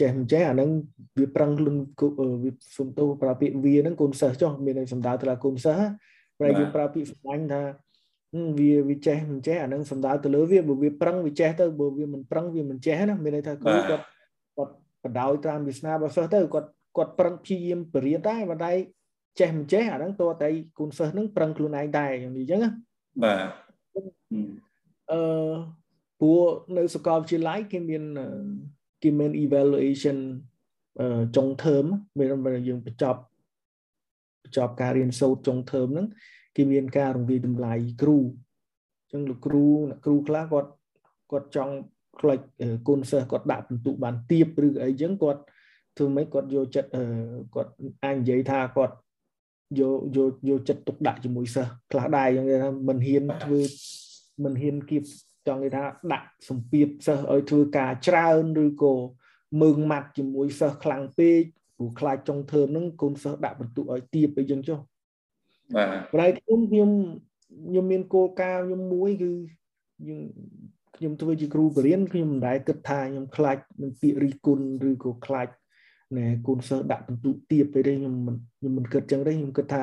[0.00, 0.70] ចេះមិនចេះអាហ្នឹង
[1.18, 1.76] វាប្រឹងខ្លួន
[2.44, 5.82] វាសំទោប្រើពាក្យវាហ្នឹងកូនសិស្សចុះមានន័យសំដៅទៅលើកូនសិស្ស
[6.38, 7.62] ប្រហែលយើងប្រើពាក្យសម្ដាញ់ថា
[8.58, 14.04] វាវាចេះមិនចេះអានឹងសំដៅទៅលើវាបើវាប្រឹងវាចេះទៅបើវាមិនប្រឹងវាមិនចេះណាមានន័យថាគ្រូគាត់
[14.56, 14.72] គាត់
[15.04, 18.72] បដោយតាមវាសនារបស់សិស្សទៅគាត់គាត់ប្រឹងព្យាយាមបរៀនដែរប៉ុន្តែ
[19.40, 22.70] ចេះមិនចេះអាហ្នឹងតើតែគូនសិស្សហ្នឹងប្រឹងខ្លួនឯងដែរយ៉ាងនេះអញ្ចឹងណា
[23.24, 24.65] បាទ
[25.12, 25.20] អឺ
[26.20, 26.42] ព្រោះ
[26.76, 28.02] នៅសាកលវិទ្យាល័យគេមាន
[29.02, 30.18] គេមាន evaluation
[31.36, 31.86] ចុង term
[32.18, 32.26] មាន
[32.68, 33.20] យើងបញ្ចប់
[34.42, 36.06] បញ្ចប់ការរៀនសូត្រចុង term ហ្នឹង
[36.56, 38.18] គេមានការរំវាយតម្លៃគ្រូ
[39.00, 40.70] អញ្ចឹងលោកគ្រូអ្នកគ្រូខ្លះគាត់
[41.30, 41.74] គាត់ចង់
[42.20, 42.44] ខ្លាច់
[42.88, 45.42] គុណសិស្សគាត់ដាក់បន្ទុកបានទៀបឬអីចឹងគាត់
[45.96, 46.90] ធ្វើម៉េចគាត់យកចិត្ត
[47.54, 47.70] គាត់
[48.04, 48.94] អាចនិយាយថាគាត់
[49.80, 53.60] យកយកយកចិត្តទុកដាក់ជាមួយសិស្សខ្លះដែរចឹងថាមិនហ៊ានធ្វើ
[54.44, 55.04] មិនហ៊ានគៀប
[55.46, 58.94] ចង់និយាយថាដាក់សម្ពាធសិស្សឲ្យធ្វើការច្រើនឬក៏
[59.60, 61.40] មើងម៉ាត់ជាមួយសិស្សខ្លាំងពេក
[61.76, 64.78] ព្រោះខ្លាចចុងធើមហ្នឹងកូនសិស្សដាក់បន្ទុកឲ្យទៀបអីចឹងចុះ
[65.76, 66.90] បាទប្រែខ្ញុំខ្ញុំ
[67.68, 69.30] ខ្ញុំមានគោលការណ៍ខ្ញុំមួយគឺ
[70.08, 70.20] យើង
[70.96, 75.48] ខ្ញុំធ្វើជាគ្រូបរិញ្ញាខ្ញុំមិនដែលគិតថាខ្ញុំខ្លាចនឹងពាក្យរិះគន់ឬក៏ខ្លាច
[76.16, 79.82] ណែគូនសិស្សដាក់បន្ទុកទៀបទៅទេខ្ញុំមិនខ្ញុំមិនគិតចឹងទេខ្ញុំគិតថា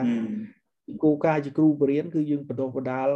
[1.04, 3.10] គោលការណ៍ជាគ្រូបរិញ្ញាគឺយើងបណ្ដុះបណ្ដាល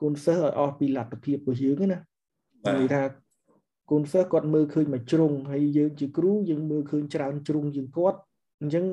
[0.00, 3.02] គូនសិស្សឲ្យអស់ពីលទ្ធភាពរបស់យើងណានិយាយថា
[3.90, 8.18] គូនសិស្សគាត់មើលឃើញមួយជ្រុងហើយយើងជាគ្រូយើងមើលឃើញច្រើនជ្រុងជាងគាត់
[8.60, 8.84] អញ្ចឹង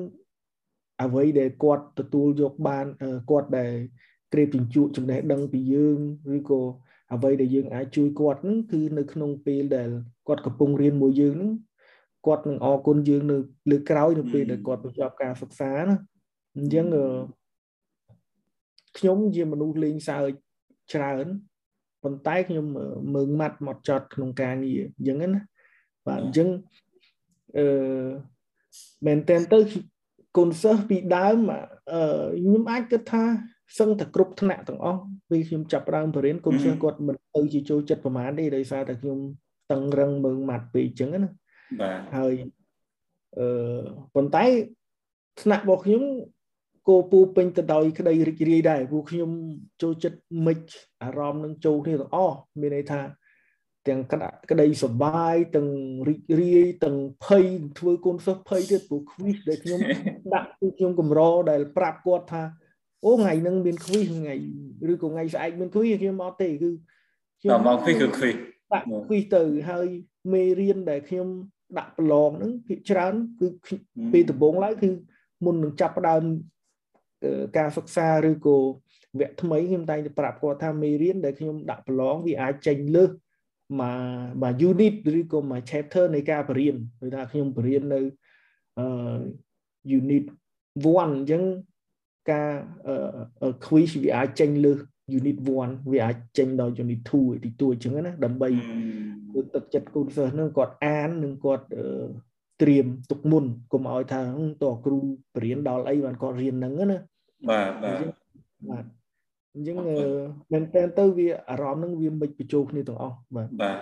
[1.02, 2.86] អ្វីដែលគាត់ទទួលយកបាន
[3.30, 3.72] គាត់ដែល
[4.32, 5.98] ក្រេបជញ្ជក់ចំណេះដឹងពីយើង
[6.36, 6.60] ឬក៏
[7.14, 9.90] អ្វីដែលយើងអាចជួយគាត់ហ្នឹងគឺនៅក្នុងពេលដែល
[10.28, 11.52] គាត់កំពុងរៀនមួយយើងហ្នឹង
[12.26, 13.36] គាត់នឹងអរគុណយើងនៅ
[13.70, 15.96] លើក្រោយនៅពេលដែលគាត់បញ្ចប់ការសិក្សាណា
[16.56, 16.86] អញ្ចឹង
[18.98, 20.32] ខ្ញុំជាមនុស្សលេងសើច
[20.92, 21.26] ច្រើន
[22.02, 22.66] ប៉ុន្តែខ្ញុំ
[23.14, 25.40] មើងម៉ាត់មកចត់ក្នុងការងារអញ្ចឹងណា
[26.06, 26.48] បាទអញ្ចឹង
[27.58, 27.66] អឺ
[29.06, 29.58] មែនតើទៅ
[30.36, 33.24] គុណសិស្សពីដើមខ្ញុំអាចគិតថា
[33.78, 39.18] សឹងតែគ្រប់ថ្នាក់ទាំងអស់ពេលខ្ញុំចាប់ដើមបរិញ្ញាគុណសិស្សគាត់មិនទៅជាចូលចិត្តប្រហែលទេដោយសារតែខ្ញុំ
[39.72, 41.30] តឹងរឹងមើងម៉ាត់ពេកអញ្ចឹងណា
[41.80, 42.34] បាទហើយ
[43.38, 43.46] អឺ
[44.14, 44.44] ប៉ុន្តែ
[45.42, 46.02] ថ្នាក់របស់ខ្ញុំ
[46.88, 49.30] គោពូពេញទៅដោយក្តីរីករាយដែរព្រោះខ្ញុំ
[49.82, 50.60] ចូលចិត្តមិច
[51.02, 53.00] អារម្មណ៍នឹងចូលគ្នាទាំងអស់មានន័យថា
[53.88, 54.00] ទាំង
[54.50, 55.68] ក្តីសុបាយទាំង
[56.08, 57.44] រីករាយទាំងភ័យ
[57.78, 59.80] ធ្វើកូនសិស្សភ័យទៀតព្រោះគ្វីសដែលខ្ញុំ
[60.34, 61.20] ដាក់គឺខ្ញុំកម្រ
[61.50, 62.42] ដែលប្រាប់គាត់ថា
[63.04, 64.34] អូថ្ងៃហ្នឹងមានគ្វីសថ្ងៃ
[64.92, 66.70] ឬក៏ថ្ងៃស្អែកមានគ្វីសខ្ញុំអត់ទេគឺ
[67.40, 68.34] ខ្ញុំមកគ្វីសគឺគ្វីស
[68.72, 69.86] ដាក់គ្វីសទៅហើយ
[70.32, 71.28] មេរៀនដែលខ្ញុំ
[71.78, 73.46] ដាក់ប្រឡងហ្នឹងភាគច្រើនគឺ
[74.12, 74.90] ពេលដំបូងឡើយគឺ
[75.44, 76.22] មុននឹងចាប់ផ្ដើម
[77.58, 78.58] ការសិក្សាឬក៏
[79.20, 83.10] វគ្គថ្មីខ្ញុំតែងតែប្រាប់គាត់ថាមេរៀនដែលខ្ញុំដាក់ប្រឡងវាអាចចេញលើស
[83.80, 88.00] មួយមួយ unit ឬក៏មួយ chapter នៃការបរៀនគឺថាខ្ញុំបរៀននៅ
[88.78, 88.86] អឺ
[89.98, 90.24] unit
[90.74, 91.42] 1អញ្ចឹង
[92.30, 92.50] ការ
[93.64, 94.78] quiz វាអាចចេញលើស
[95.18, 98.48] unit 1វាអាចចេញដល់ unit 2ទីទួអញ្ចឹងណាដើម្បី
[99.34, 101.64] លើកទឹកចិត្តគូសិស្សនឹងគាត់អាននឹងគាត់
[102.62, 104.22] ត្រៀមទុកមុនកុំឲ្យថា
[104.62, 104.98] តើគ្រូ
[105.34, 106.98] បរៀនដល់អីបានគាត់រៀនហ្នឹងណា
[107.50, 108.00] បាទបាទ
[108.70, 108.84] បាទ
[109.54, 109.76] អញ្ចឹង
[110.52, 113.78] មែនតើទៅវាអារម្មណ៍ហ្នឹងវាមិនបញ្ចូលគ្នាទាំងអស់បាទបាទ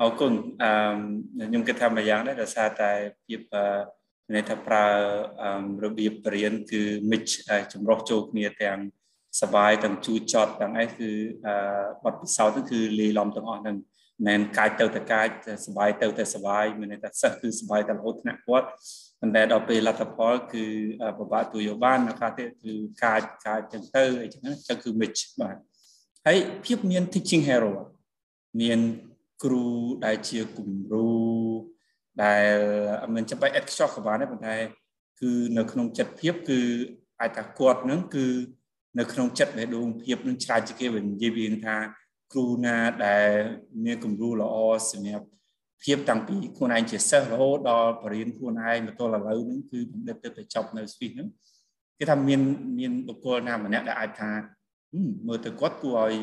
[0.00, 2.90] អរគុណអឺខ្ញុំគិតថាមួយយ៉ាងដែរដោយសារតែ
[3.26, 3.40] ភាព
[4.34, 4.86] ន័យថាប្រើ
[5.84, 7.22] របៀបបរៀនគឺមិច
[7.72, 8.78] ចម្រោះចូលគ្នាទាំង
[9.42, 11.10] សបាយទាំងជូរចត់ទាំងអីគឺ
[12.04, 13.76] បទពិសោធន៍គឺលីឡំទាំងអស់ហ្នឹង
[14.26, 15.26] មិនកាយទៅតែកាយ
[15.66, 18.68] សបាយទៅតែសបាយមានន័យថាសិស្សគឺសបាយតែរហូតថ្នាក់គាត់
[19.20, 20.64] ប៉ុន្តែដល់ពេលលទ្ធផលគឺ
[21.18, 25.56] ពិបាកទូយកបាននៅខ្លះទៀតគឺកាយកាយចឹងទៅអីចឹងចឹងគឺ mitch បាទ
[26.26, 27.72] ហើយភាពមាន teaching hero
[28.60, 28.80] មាន
[29.44, 29.66] គ្រូ
[30.04, 31.10] ដែលជាគំរូ
[32.24, 32.48] ដែល
[33.14, 34.56] មិនចាំបាច់អត់ខ្ចោះក៏បានដែរប៉ុន្តែ
[35.20, 36.60] គឺនៅក្នុងចិត្តភាពគឺ
[37.20, 38.26] អាចថាគាត់នឹងគឺ
[38.98, 41.76] នៅក្នុងចិត្តបេះដូងភាពនឹងច្រើនជាងគេវិញនិយាយវិញថា
[42.32, 43.30] គ្រូណាដែល
[43.84, 44.56] មានគំរូល្អ
[44.90, 45.26] សម្រាប់
[45.84, 51.28] ភាពតាំងពីខ្លួនឯងជាសិស្សរហូតដល់បរិញ្ញាខ្លួនឯងមកទល់ឥឡូវហ្នឹងគឺបណ្ឌិតទៅទៅចប់នៅស្វីសហ្នឹង
[51.98, 52.40] គេថាមាន
[52.78, 54.30] មានបុគ្គលណាម្នាក់ដែលអាចថា
[55.26, 56.14] មើលទៅគាត់គួរឲ្យ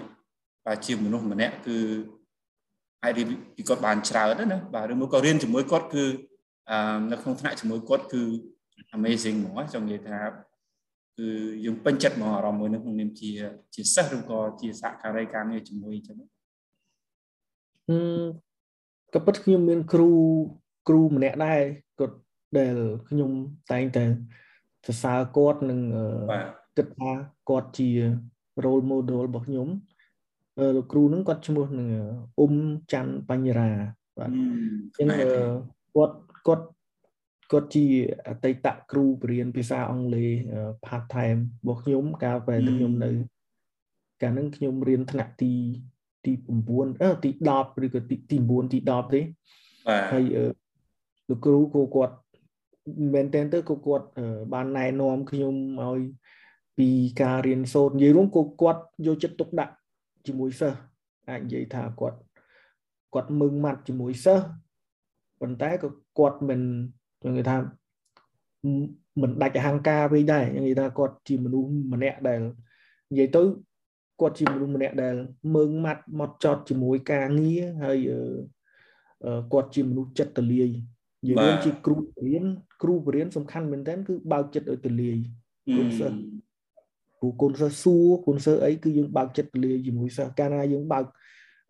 [0.66, 1.78] បើជាមនុស្សម្នាក់គឺ
[3.04, 6.04] អាចរៀនពីគាត់បានច្រើនណាបាទឬមកក៏រៀនជាមួយគាត់គឺ
[6.70, 8.22] អឺនៅក្នុងថ្នាក់ជាមួយគាត់គឺ
[8.98, 10.20] amazing ហ្មងចង់និយាយថា
[11.18, 11.28] គឺ
[11.66, 13.30] យើងពេញចិត្តមកអារម្មណ៍មួយនឹងក្នុងនាមជា
[13.76, 16.18] ជាសិស្សឬក៏ជាសហការីការងារជាមួយអញ្ចឹង
[17.90, 17.98] អឺ
[19.14, 20.10] ក៏ពិតខ្ញុំមានគ្រូ
[20.88, 21.62] គ្រូម្នាក់ដែរ
[22.00, 22.18] គាត់
[22.58, 22.76] ដែល
[23.10, 23.32] ខ្ញុំ
[23.72, 24.04] តែងតែ
[24.86, 25.80] សរសើរគាត់និង
[26.78, 27.12] គិតថា
[27.50, 27.90] គាត់ជា
[28.66, 29.68] role model របស់ខ្ញុំ
[30.76, 31.88] លោកគ្រូនឹងគាត់ឈ្មោះនឹង
[32.40, 32.54] អ៊ុំ
[32.92, 33.72] ច័ន្ទបញ្ញរា
[34.18, 35.08] បាទអញ្ចឹង
[35.96, 36.16] គាត់
[36.48, 36.66] គាត់
[37.52, 37.86] គាត់ជា
[38.28, 40.32] អតីតគ្រូបរៀនភាសាអង់គ្លេស
[40.86, 43.12] part time របស់ខ្ញុំកាលពេលខ្ញុំនៅ
[44.22, 45.54] កាលហ្នឹងខ្ញុំរៀនថ្នាក់ទី
[46.28, 46.34] ទី
[46.68, 49.22] 9អឺទី10ឬក៏ទីទី9ទី10ទេ
[49.88, 50.24] បាទហើយ
[51.30, 52.16] លោកគ្រូក៏គាត់
[53.14, 54.06] មែនតើទៅក៏គាត់
[54.54, 56.02] បានណែនាំខ្ញុំឲ្យ
[56.78, 56.90] ពី
[57.22, 59.74] ការរៀនសូត្រនិយាយរួមក៏គាត់យកចិត្តទុកដាក់
[60.28, 60.80] ជាមួយសិស្ស
[61.30, 62.18] អាចនិយាយថាគាត់
[63.14, 64.46] គាត់មឹងម៉ាត់ជាមួយសិស្ស
[65.42, 66.62] ប៉ុន្តែក៏គាត់មិន
[67.22, 67.58] ខ្ញុំនិយាយថា
[69.22, 72.40] មិនដាច់អហង្ការវិញដែរខ្ញុំនិយាយថាគាត់ជាមនុស្សម្នាក់ដែល
[73.12, 73.44] និយាយទៅ
[74.20, 75.16] គាត់ជាមនុស្សម្នាក់ដែល
[75.56, 77.98] មើងម៉ាត់មកចត់ជាមួយការងារហើយ
[79.54, 80.70] គាត់ជាមនុស្សចិត្តទលាយ
[81.26, 82.46] និយាយជាគ្រូបរៀន
[82.84, 85.18] គ្រូបរៀនសំខាន់មែនទែនគឺបើកចិត្តឲ្យទលាយ
[85.78, 86.18] គុណសិស្ស
[87.20, 91.06] ព្រោះគុណសិស្សសួរគុណសិស្សអីគឺយើងបើកចិត្តទលាយជាមួយសិស្សកាលណាយើងបើក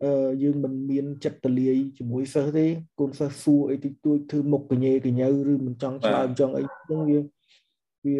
[0.04, 2.66] អឺយើងមិនមានចិត្តទលាយជាមួយសិស្សទេ
[3.00, 7.18] គុណសិស្សសួរអីតិចតួចធ្វើមុខកញេកញើឬមិនចង់ឆ្លើយមិនចង់អីហ្នឹងវា
[8.04, 8.18] វា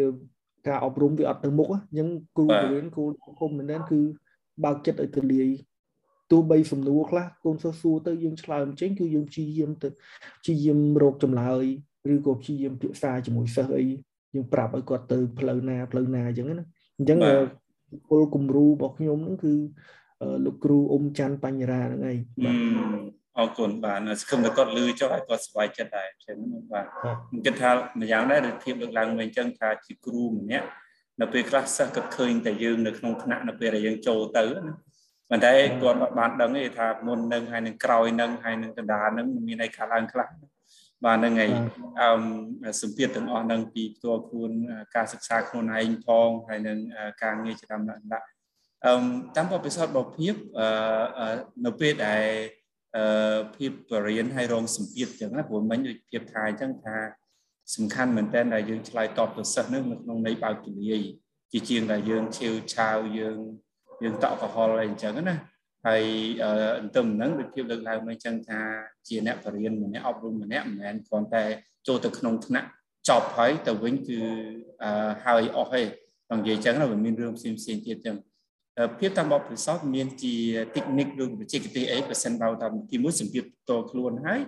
[0.66, 3.04] ការអប់រំវាអត់ទៅមុខអញ្ចឹងគ្រូបរិញ្ញាគ្រូ
[3.40, 4.00] គុំមែនគឺ
[4.64, 5.48] បើកចិត្តឲ្យទលាយ
[6.30, 9.88] ទោះបីសំណួរខ្លះកូនសិស្សសួរទៅយើងឆ្លើយមិនចេញគឺយើងព្យាយាមទៅ
[10.42, 11.64] ព្យាយាមរកចម្លើយ
[12.14, 13.86] ឬក៏ព្យាយាមពិភាក្សាជាមួយសិស្សអី
[14.34, 16.64] យើងប្រាប់ឲ្យគាត់ទៅផ្លូវណាផ្លូវណាអញ្ចឹងណា
[16.98, 17.18] អញ្ចឹង
[18.10, 19.52] គោលគំរូរបស់ខ្ញុំហ្នឹងគឺ
[20.44, 22.56] លោកគ្រូអ៊ុំច័ន្ទបញ្ញរាហ្នឹងឯងបាទ
[23.38, 26.37] អរគុណបាទសង្ឃឹមថាគាត់លឺចុះឲ្យគាត់ស្បายចិត្តដែរចឹង
[26.72, 27.70] បាទខ្ញុំគិតថា
[28.01, 30.68] ម្យ៉ាងដែរភាពលើកឡើងវិញអញ្ចឹងថាជាគ្រូម្នាក់
[31.20, 34.74] នៅពេលខ្លះសិស្សក៏ឃើញតែយើងនៅក្នុងថ្នាក់នៅពេលដែលយើងចូលទៅណា
[35.31, 40.29] ប៉ុន្តែគាត់បានដឹងទេថាមុននឹងហើយនឹងក្រោយនឹងហើយនឹងកណ្ដាលនឹងមានអីកើតឡើងខ្លះ
[41.05, 41.51] បាទហ្នឹងហើយ
[42.01, 44.51] អឺសម្ពាធទាំងអស់នឹងពីផ្ទាល់ខ្លួន
[44.94, 46.79] ការសិក្សាខ្លួនឯងផងហើយនឹង
[47.22, 47.81] ការងារឆ្នាំ
[48.12, 48.27] ដាក់
[48.85, 48.92] អឺ
[49.37, 51.35] តាមបទពិសោធន៍របស់ភាពអឺ
[51.66, 52.24] នៅពេលដែល
[52.96, 53.72] អឺភាព
[54.07, 56.96] រៀនឲ្យរងសម្ពាធអញ្ចឹងណាព្រោះមិញដូចភាពថាអញ្ចឹងថា
[57.74, 61.03] សំខាន់មែនតើដែលយើងឆ្លើយតបទៅសិស្សនឹងនៅក្នុងន័យបើកទូលាយ
[61.53, 63.38] ជាជាងដែលយើងឈាវឆាវយើង
[64.03, 65.37] យើងតក់កហល់អីអញ្ចឹងណា
[65.87, 66.03] ហើយ
[66.81, 68.61] អន្ទឹមហ្នឹងដូចភាពលើកឡើងមកអញ្ចឹងថា
[69.09, 71.44] ជាអ្នកបរិញ្ញាម្នាក់អប់រំម្នាក់មិនមែនគ្រាន់តែ
[71.87, 72.68] ចូលទៅក្នុងថ្នាក់
[73.09, 74.20] ចប់ហើយទៅវិញគឺ
[75.24, 75.85] ហើយអស់ហើយ
[76.31, 78.16] ដល់និយាយអញ្ចឹងវាមានរឿងផ្សេងផ្សេងទៀតអញ្ចឹង
[78.98, 80.34] ភាពតាមបបពិសោធន៍មានជា
[80.74, 84.40] technique ឬបច្ចេកទេសអីបើសិនបើតាមទីមួយសម្ពាធតខ្លួនហើយ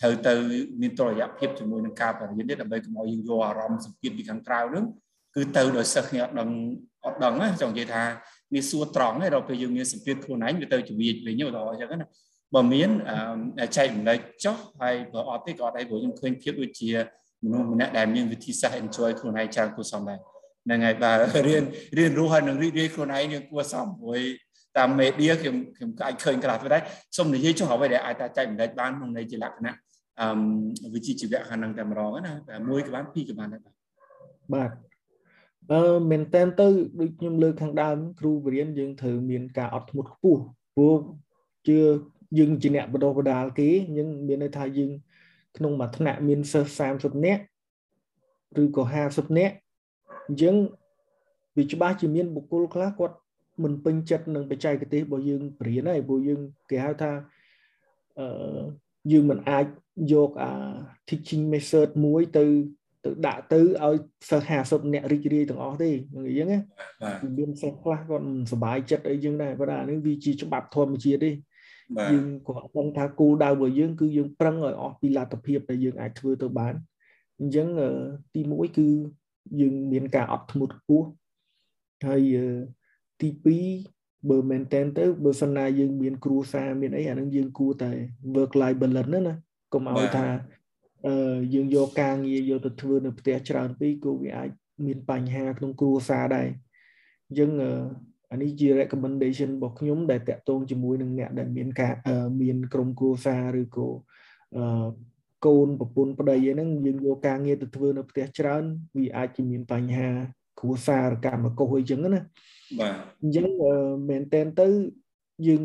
[0.00, 0.34] ត្រូវទៅ
[0.80, 4.84] មានតរយៈភាពជាមួយនឹងការបរិញ្ញានេះដើម្បីកុំឲ្យយើងយកអារម្មណ៍សម្ពាធពីខាងក្រៅហ្នឹង
[5.34, 6.50] គឺទៅដោយសិស្សគ្នាអត់ដឹង
[7.06, 8.02] អត់ដឹងណាចង់និយាយថា
[8.54, 12.06] វាសួរត្រង់ហើយដល់ពេលយើងមានសម្ពាធខ្លួនឯងវាទៅជំនាញវិញឧទាហរណ៍អញ្ចឹងណា
[12.54, 12.88] បើមាន
[13.76, 16.90] ចែករំលែកចុះហើយបើអត់ទេក៏អត់ដែរព្រោះខ្ញុំឃើញភាពដូចជា
[17.44, 20.18] មនុស្សម្នាក់ដែលមានវិធីសាស្ត្រ enjoy ខ្លួនឯងច្រើនគួរសមដែរ
[20.68, 21.16] ហ្នឹងហើយបាទ
[21.48, 21.64] រៀន
[21.98, 24.18] រៀនរស់ហើយនឹងរីករាយខ្លួនឯងយើងគួរសមព្រោះ
[24.78, 26.82] តាមមេឌៀខ្ញុំខ្ញុំអាចឃើញខ្លះទៅដែរ
[27.16, 29.74] សូមនិយាយចុះអ្វីដែលអាចចែករំលែកបានក្នុងន័យជាលក្ខណៈ
[30.20, 32.32] អឺវិជ្ជាជីវៈខាងហ្នឹងតែម្ដងណា
[32.70, 33.74] មួយក៏បានពីរក៏បានដែរបាទ
[34.54, 34.70] បាទ
[35.72, 36.66] អឺមែនតើទៅ
[37.00, 40.42] ដូចខ្ញុំលើកខាងដើមគ្រូបរិញ្ញាយើងត្រូវមានការអត់ធ្មត់ខ្ពស់
[40.76, 40.96] ព្រោះ
[41.68, 41.78] ជា
[42.38, 44.90] យើងជាអ្នកបដិបដាលគេអញ្ចឹងមានន័យថាយើង
[45.56, 47.42] ក្នុងមួយថ្នាក់មានសិស្ស30នាក់
[48.62, 49.54] ឬក៏50នាក់
[50.28, 50.54] អញ្ចឹង
[51.56, 53.16] វាច្បាស់ជាមានបុគ្គលខ្លះគាត់
[53.62, 57.12] មិនពេញចិត្តនឹងបច្ចេកទេសរបស់យើងបរៀនហើយព្រោះយើងគេហៅថា
[58.18, 58.62] អឺ
[59.12, 59.66] យើងមិនអាច
[60.12, 60.50] យកអា
[61.08, 62.44] teaching method មួយទៅ
[63.04, 63.96] ទៅដាក់ទៅឲ្យ
[64.30, 66.60] សិស្ស50អ្នករីករាយទាំងអស់ទេអញ្ចឹងណា
[67.38, 71.30] មានសិស្សខ្លះគាត់មិនសប្បាយចិត្តអីចឹងដែរប៉ុន្តែនេះវាជាច្បាប់ធម្មជាតិទេ
[72.12, 76.74] យើងគាត់ដឹងថាគោលដៅរបស់យើងគឺយើងប្រឹងឲ្យអស់ពីលទ្ធភាពដែលយើងអាចធ្វើទៅបាន
[77.40, 77.66] អញ្ចឹង
[78.34, 78.88] ទី1គឺ
[79.60, 81.06] យើងមានការអត់ធ្មត់ខ្ពស់
[82.06, 82.36] ហើយ
[83.20, 83.28] ទី
[83.76, 87.90] 2បើមែនតែនទៅបើសិនណាយើងមានគ្រួសារមានអីអានឹងយើងគួរតែ
[88.34, 89.34] work life balance ណាណា
[89.72, 90.26] កុំឲ្យថា
[91.06, 94.50] អឺយើងយកការងារយកទៅធ្វើនៅផ្ទះច្រើនពេកក៏វាអាច
[94.86, 96.48] មានបញ្ហាក្នុងគ្រួសារដែរ
[97.26, 97.50] អញ្ចឹង
[98.32, 101.94] អានេះជា recommendation របស់ខ្ញុំដែលតាក់ទងជាមួយនឹងអ្នកដែលមានការ
[102.42, 103.88] មានក្រុមគ្រួសារឬក៏
[104.56, 104.88] អឺ
[105.46, 108.62] កូនប្រពន្ធប្តីអីហ្នឹងយើងយកការងារទៅធ្វើនៅផ្ទះច្រើន
[108.98, 110.08] វាអាចជាមានបញ្ហា
[110.60, 112.20] គ្រួសារកម្មកុសអីចឹងណា
[112.80, 113.46] បាទអញ្ចឹង
[114.08, 114.66] មែនតែនទៅ
[115.46, 115.62] យើង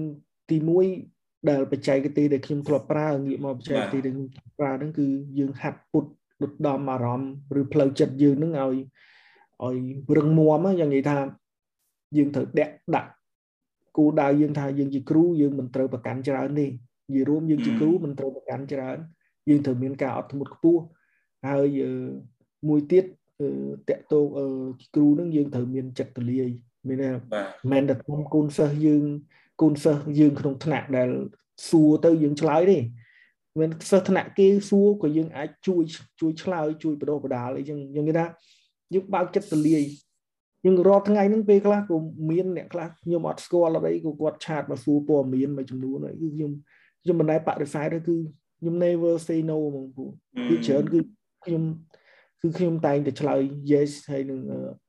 [0.49, 0.57] ទី
[1.03, 4.27] 1ដែលបច្ចេកទេសដែលខ្ញុំធ្លាប់ប្រើងាកមកបច្ចេកទេសដែលខ្ញុំ
[4.59, 5.07] ប្រើហ្នឹងគឺ
[5.39, 6.05] យើងហាត់ពុត
[6.41, 8.77] ដុតដំអារម្មណ៍ឬផ្លូវចិត្តយើងហ្នឹងឲ្យ
[9.63, 9.77] ឲ្យ
[10.17, 11.17] រឹងមាំយ៉ាងនិយាយថា
[12.17, 13.09] យើងត្រូវដាក់ដាក់
[13.97, 18.97] គូដៅយើងថាយើងជាគ្រូយើងមិនត្រូវប្រកាន់ច្រើនទេនិយាយរួមយើងជាគ្រូមិនត្រូវប្រកាន់ច្រើន
[19.49, 20.82] យើងត្រូវមានការអត់ធ្មត់ខ្ពស់
[21.47, 21.67] ហើយ
[22.69, 23.06] មួយទៀត
[23.89, 24.19] តកតោ
[24.95, 26.49] គ្រូនឹងយើងត្រូវមានចិត្តទលាយ
[26.88, 27.12] មានថា
[27.71, 29.03] មិនតែក្នុងគូនសិស្សយើង
[29.62, 31.10] គូនសិស្សយើងក្នុងថ្នាក់ដែល
[31.69, 32.79] សួរទៅយើងឆ្លើយទេ
[33.60, 35.84] មិនសិស្សថ្នាក់គេសួរក៏យើងអាចជួយ
[36.21, 38.25] ជួយឆ្លើយជួយបដោះបដាលអីចឹងយើងគេថា
[38.93, 39.84] យើងបើកចិត្តទលាយ
[40.65, 41.95] យើងរាល់ថ្ងៃហ្នឹងពេលខ្លះក៏
[42.29, 46.51] មានអ្នកខ្លះខ្ញុំអត់ស្គាល់អីក៏គាត់ឆាតមកសួរព័ត៌មានមួយចំនួនគឺខ្ញុំ
[47.03, 48.15] ខ្ញុំមិនដែលបដិសេធទេគឺ
[48.63, 50.06] ខ្ញុំ never say no ហ្មងពូ
[50.49, 50.99] គឺច្រើនគឺ
[51.45, 51.63] ខ្ញុំ
[52.41, 54.39] គឺខ្ញុំតែងតែឆ្លើយ yes ហើយនឹង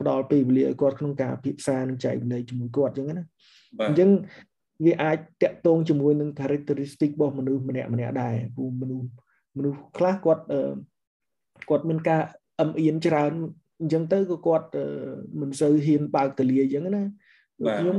[0.01, 3.25] ផ្ដល់ពេលវេលាឲ្យគាត់ក្នុងការពិភាក្សានិងចែករំលែកជាមួយគាត់អញ្ចឹងណា
[3.89, 4.11] អញ្ចឹង
[4.85, 9.07] វាអាចតាក់ទងជាមួយនឹង characteristic របស់មនុស្សម្នាក់ម្នាក់ដែរពូមនុស្ស
[9.59, 10.45] មនុស្សខ្លះគាត់
[11.69, 12.23] គាត់មានការ
[12.61, 13.33] អឹមអៀនច្រើន
[13.81, 14.69] អញ្ចឹងទៅក៏គាត់
[15.41, 17.03] មិនសូវហ៊ានបើកទលាអញ្ចឹងណា
[17.79, 17.97] ខ្ញុំ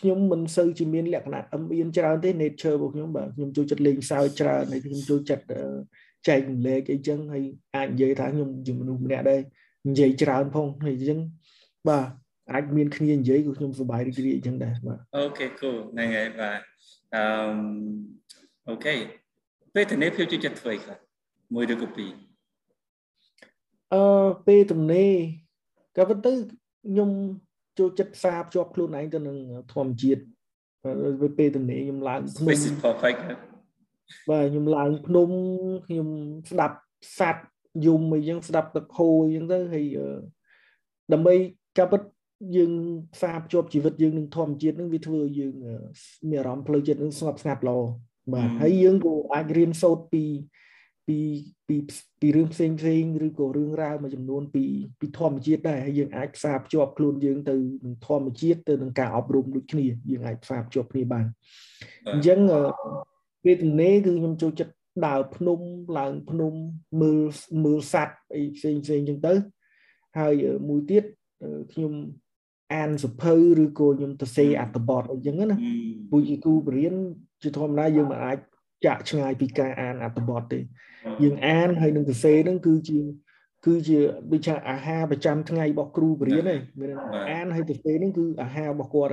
[0.00, 5.44] ខ្ញុំមិនសូវជាមានលក្ខណៈអឹមអៀនច្រើនទេ nature របស់ខ្ញុំបាទខ្ញុំចូលចិត្តលេងសើចច្រើនហើយខ្ញុំចូលចិត្ត
[6.28, 7.44] ចែករំលែកអីចឹងហើយ
[7.76, 9.40] អាចនិយាយថាខ្ញុំជាមនុស្សម្នាក់ដែរ
[9.88, 11.20] និយាយច្រើនផងហើយអញ្ចឹង
[11.88, 12.06] បាទ
[12.52, 16.60] អាចមានគ្នានិយាយក៏ខ្ញុំសប្បាយរីករាយអញ្ចឹងដែរបាទអូខេ cool ហ្នឹងហើយបាទ
[17.14, 17.24] អឺ
[18.68, 18.94] អូខេ
[19.74, 20.98] ពេលទៅនេះភាពជួយចិត្តធ្វើខ្លះ
[21.54, 22.10] មួយឬក៏ពីរ
[23.92, 24.02] អឺ
[24.46, 25.12] ពេលទំនេរ
[25.96, 26.32] ក៏ប៉ុន្តែ
[26.86, 27.10] ខ្ញុំ
[27.78, 29.36] ចូលចិត្តផ្សារភ្ជាប់ខ្លួនឯងទៅនឹង
[29.74, 30.22] ធម្មជាតិ
[31.38, 33.18] ពេលទំនេរខ្ញុំឡើងភ្នំ This is perfect
[34.28, 35.30] បាទខ្ញុំឡើងភ្នំ
[35.86, 36.08] ខ្ញុំ
[36.50, 36.76] ស្ដាប់
[37.18, 37.48] សัตว์
[37.86, 39.86] យំអីចឹងស្ដាប់ទឹកហូរអញ្ចឹងទៅហើយ
[41.12, 41.34] ដើម្បី
[41.78, 42.02] កាពិត
[42.56, 42.72] យើង
[43.14, 45.54] ផ្សារភ្ជាប់ជីវិតយើងនឹងធម្មជាតិនឹងវាធ្វើយើង
[46.30, 47.78] មានអារម្មណ៍ផ្លូវចិត្តនឹងស្ងប់ស្ងាត់ល្អ
[48.32, 50.24] បាទហើយយើងក៏អាចរៀនសូត្រពី
[51.08, 51.18] ពី
[51.68, 51.76] ពី
[52.20, 54.64] ពីរឿងផ្សេងផ្សេងឬក៏រឿងរ៉ាវមួយចំនួនពី
[55.00, 61.26] ពីធម្មជាតិដែរហើយយើងអាចផ្សារភ្ជាប់ខ្លួនយើងទៅនឹងធម្មជាតិទៅនឹងការអប់រំដូចគ្នាយើងអាចផ្សារភ្ជាប់គ្នាបាន
[62.12, 62.38] អញ្ចឹង
[63.44, 64.72] ពេលទំនេរគឺខ្ញុំចូលចិត្ត
[65.06, 65.60] ដើរភ្នំ
[65.98, 66.52] ឡើងភ្នំ
[67.00, 67.22] មើល
[67.64, 69.34] មើលសัตว์អីផ្សេងផ្សេងអញ្ចឹងទៅ
[70.18, 70.34] ហើយ
[70.68, 71.04] មួយទៀត
[71.72, 71.92] ខ្ញុំ
[72.74, 75.56] អានសភៅឬក៏ខ្ញុំទៅសេអត្ថបទអីចឹងណា
[76.10, 76.94] ពូជាគូបរៀន
[77.42, 78.38] ជាធម្មតាយើងមិនអាច
[78.86, 80.60] ចាក់ឆ្ងាយពីការអានអត្ថបទទេ
[81.22, 82.98] យើងអានហើយនឹងសរសេរហ្នឹងគឺជា
[83.66, 83.98] គឺជា
[84.32, 86.88] ដូចថាអាហារប្រចាំថ្ងៃរបស់គ្រូបរៀនហ្នឹងមាន
[87.30, 89.12] អានហើយសរសេរហ្នឹងគឺអាហាររបស់គាត់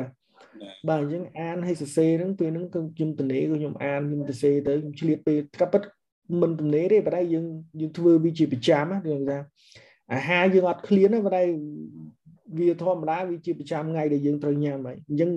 [0.88, 5.84] បាទអញ្ចឹងអានហើយសរសេរហ្នឹងពេលហ្នឹងគឺខ្ញុំទនេក៏ខ្ញុំអានខ្ញុំសរសេរទៅខ្ញុំឆ្លៀតពេលក្រាប់ពិត
[6.42, 7.46] មិនទនេទេប៉ុន្តែយើង
[7.80, 9.38] យើងធ្វើវាជាប្រចាំណាគឺថា
[10.14, 11.44] អាហារយើងអត់ឃ្លានណាប៉ុន្តែ
[12.60, 15.30] វាធម្មតាវាជាប្រចាំថ្ងៃដែលយើងត្រូវញ៉ាំហើយអញ្ចឹង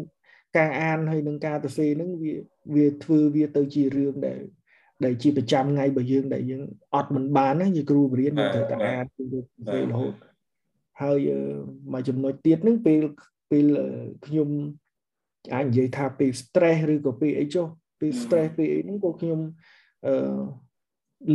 [0.57, 2.35] ការអានហើយនឹងការទៅសេហ្នឹងវា
[2.75, 4.41] វាធ្វើវាទៅជារឿងដែល
[5.05, 6.63] ដែលជាប្រចាំថ្ងៃរបស់យើងដែលយើង
[6.95, 9.23] អត់មិនបានណាជាគ្រូបរៀនយើងត្រូវតែអានទៅ
[9.91, 10.15] រហូត
[11.03, 11.19] ហើយ
[11.93, 13.01] មួយចំណុចទៀតហ្នឹងពេល
[13.51, 13.67] ពេល
[14.27, 14.49] ខ្ញុំ
[15.55, 17.67] អាចនិយាយថាពេល stress ឬក៏ពេលអីចុះ
[18.01, 19.39] ពេល stress ពេលអីហ្នឹងក៏ខ្ញុំ
[20.07, 20.15] អឺ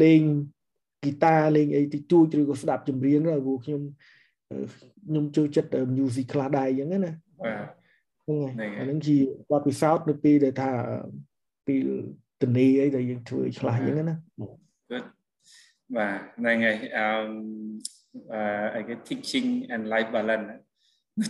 [0.04, 0.22] លេង
[1.00, 3.82] ហ្គីតាលេងអីតិចតួចឬក៏ស្ដាប់ចម្រៀងដែរព្រោះខ្ញុំ
[5.08, 7.78] ខ្ញុំចូលចិត្ត music ខ្លះដែរអញ្ចឹងណាបាទ
[8.28, 9.18] ហ្នឹងហើយអានឹងជា
[9.52, 10.72] បទពិសោធន៍នៅពេលដែលថា
[11.68, 11.86] ពេល
[12.42, 14.16] ទនីអីដែលយើងធ្វើឆ្លាស់អញ្ចឹងណា
[15.98, 17.08] បាទហ្នឹងហើយអឺ
[18.76, 20.48] អឺគេ teaching and life balance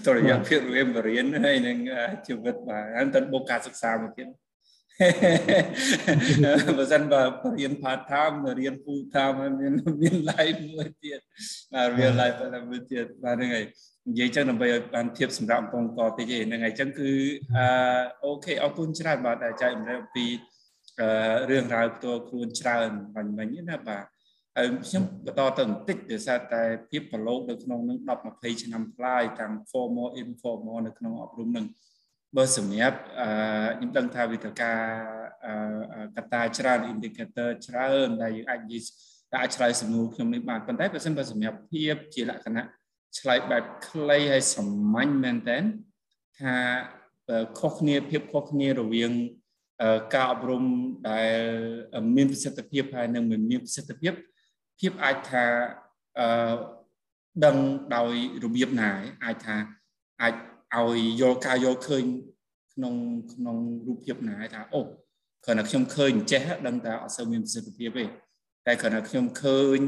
[0.06, 1.78] តរយៈភាពរៀនបរៀនហើយនឹង
[2.28, 4.28] ជីវិតបាទហើយទៅបុកការសិក្សាមួយទៀត
[6.78, 7.22] បើសិនបើ
[7.60, 11.20] រៀន part time រៀន full time មានមាន live មួយទៀត
[11.74, 12.38] បាទ real life
[12.70, 13.66] មួយទៀតបាទហ្នឹងហើយ
[14.10, 17.12] និយាយចឹងដើម្បីឲ្យបានធៀបសម្រាប់បងកតិចឯហ្នឹងហើយចឹងគឺ
[17.58, 17.68] អឺ
[18.24, 20.26] អូខេអរគុណច្រើនបាទដែលចែករំលែកពី
[21.00, 21.08] អឺ
[21.50, 24.06] រឿងរ៉ាវផ្ទាល់ខ្លួនច្រើនបាញ់មិញណាបាទ
[24.56, 31.66] ហើយខ្ញុំបន្តទៅបន្តិចដោយសារតែភាពប្រឡូកនៅក្នុងនឹង10 20ឆ្នាំប្លាយទាំង formal informal នៅក្នុងអប់រំនឹង
[32.36, 33.30] បើសម្រាប់អឺ
[33.78, 34.80] ខ្ញុំដឹងថាវិធីការ
[36.18, 38.84] កត្តាច្រើន indicator ច្រើនដែលយើងអាចនិយាយ
[39.42, 42.66] អាចឆ្លើយសំណួរខ្ញុំនេះបានប៉ុន្តែបើសិនបើសម្រាប់ភាពជាលក្ខណៈ
[43.20, 44.64] ឆ្លើយបែបខ្លីហើយសា
[44.94, 45.58] មញ្ញមែនតើ
[46.40, 46.56] ថា
[47.60, 49.12] ខុសគ្នាភាពខុសគ្នារវាង
[50.14, 50.64] ការអប់រំ
[51.10, 51.30] ដែល
[52.16, 54.14] មានប្រសិទ្ធភាពហើយនិងមិនមានប្រសិទ្ធភាព
[54.80, 55.46] ភាពអាចថា
[56.20, 56.56] អឺ
[57.46, 57.58] ដឹង
[57.96, 58.14] ដោយ
[58.44, 58.90] របៀបណា
[59.24, 59.56] អាចថា
[60.22, 60.34] អាច
[60.76, 62.04] ឲ្យយកការយកឃើញ
[62.74, 62.94] ក្នុង
[63.34, 64.82] ក្នុងរូបភាពណាថាអូ
[65.46, 68.06] គ្រាន់តែខ្ញុំឃើញចេះដឹងតែអត់សូវមានប្រសិទ្ធភាពទេ
[68.66, 69.80] តែគ្រាន់តែខ្ញុំឃើញ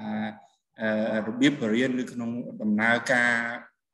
[0.00, 2.30] អារបៀបបរិញ្ញាឬក្នុង
[2.62, 3.32] ដំណើរការ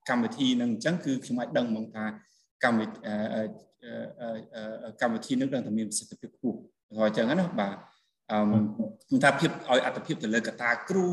[0.09, 2.05] កម្មវិធីនឹងអញ្ចឹងគឺខ្ញុំអាចដឹងហ្មងថា
[2.65, 2.99] កម្មវិធី
[5.01, 6.59] កម្មវិធីនឹងដឹងតែមានប្រសិទ្ធភាពខ្ពស់
[6.99, 7.77] ហើយអញ្ចឹងណាបាទ
[8.31, 11.09] អឺថាភាពឲ្យអត្តភាពទៅលើកតាគ្រូ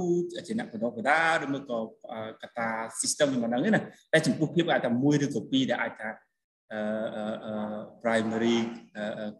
[0.47, 1.79] ជាអ្នកបណ្ដុះបណ្ដាលឬមកក៏
[2.41, 2.69] កតា
[2.99, 3.81] system មិនដឹងទេណា
[4.13, 6.09] តែចំពោះភាពអាចតែមួយឬក៏ពីរដែលអាចថា
[6.73, 7.53] អឺ
[8.01, 8.57] primary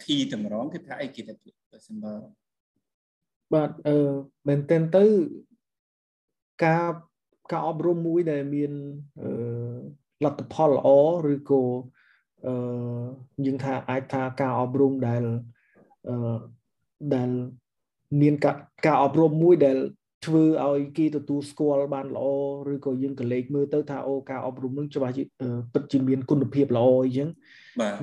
[0.04, 1.34] key តែម្ដងគឺថាអីគេទៅ
[1.88, 2.14] សិនបើ
[3.54, 3.98] បាទអឺ
[4.48, 5.06] មែនតើទៅ
[6.66, 6.92] ការ
[7.52, 8.72] ការអប់រំមួយដែលមាន
[9.22, 9.30] អឺ
[10.24, 10.90] លទ្ធផលល្អ
[11.34, 11.64] ឬក៏
[12.46, 12.54] អឺ
[13.46, 15.24] យើងថាអាចថាការអប់រំដែល
[16.10, 16.38] អឺ
[17.14, 17.30] ដែល
[18.22, 19.78] មានការការអប់រំមួយដែល
[20.26, 22.26] ធ្វើឲ្យគេទទួលស្គាល់បានល្អ
[22.74, 25.24] ឬក៏យើងក៏លេខមើលទៅថាអូការអប់រំនឹងច្បាស់ជា
[25.74, 27.30] ពិតជាមានគុណភាពល្អអីចឹង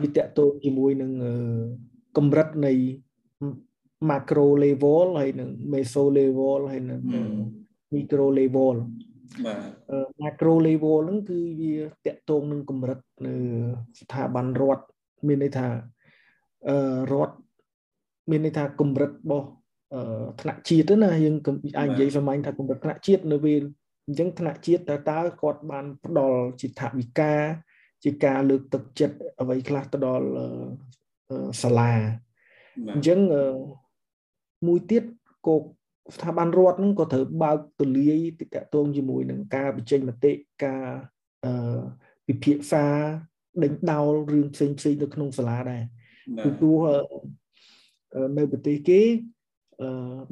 [0.03, 1.11] វាតកតងជាមួយនឹង
[2.17, 2.73] កម្រិតនៃ
[4.11, 7.01] macro level ហើយនឹង meso level ហើយនឹង
[7.95, 8.77] micro level
[9.47, 9.61] បាទ
[10.23, 11.75] macro level ហ្នឹងគឺវា
[12.07, 13.35] តកតងនឹងកម្រិតនៅ
[14.01, 14.85] ស្ថាប័នរដ្ឋ
[15.27, 15.67] មានន័យថា
[16.69, 16.77] អឺ
[17.13, 17.37] រដ្ឋ
[18.31, 19.49] មានន័យថាកម្រិតរបស់
[20.41, 21.37] ថ្នាក់ជាតិណាយើង
[21.79, 23.63] អាចនិយាយសាមញ្ញថាកម្រិតថ្នាក់ជាតិនៅពេល
[24.07, 27.35] អញ្ចឹងថ្នាក់ជាតិតើតើគាត់បានផ្ដល់ជាថវិកា
[28.05, 30.29] ជាការលើកទឹកចិត្តអ្វីខ្លះទៅដល់
[31.63, 31.93] សាលា
[32.95, 33.19] អញ្ចឹង
[34.67, 35.05] មួយទៀត
[35.47, 35.57] ក៏
[36.15, 40.33] ស្ថាប័នរដ្ឋហ្នឹងក៏ត្រូវបើកទូលាយតកតងជាមួយនឹងការបញ្ចេញមតិ
[40.65, 40.85] ការ
[42.27, 42.87] ពិភាក្សា
[43.63, 45.83] ដេញដោលរឿងផ្សេងផ្សេងនៅក្នុងសាលាដែរ
[46.45, 46.79] ពីព្រោះ
[48.39, 49.38] នៅប្រទេសគេអឺ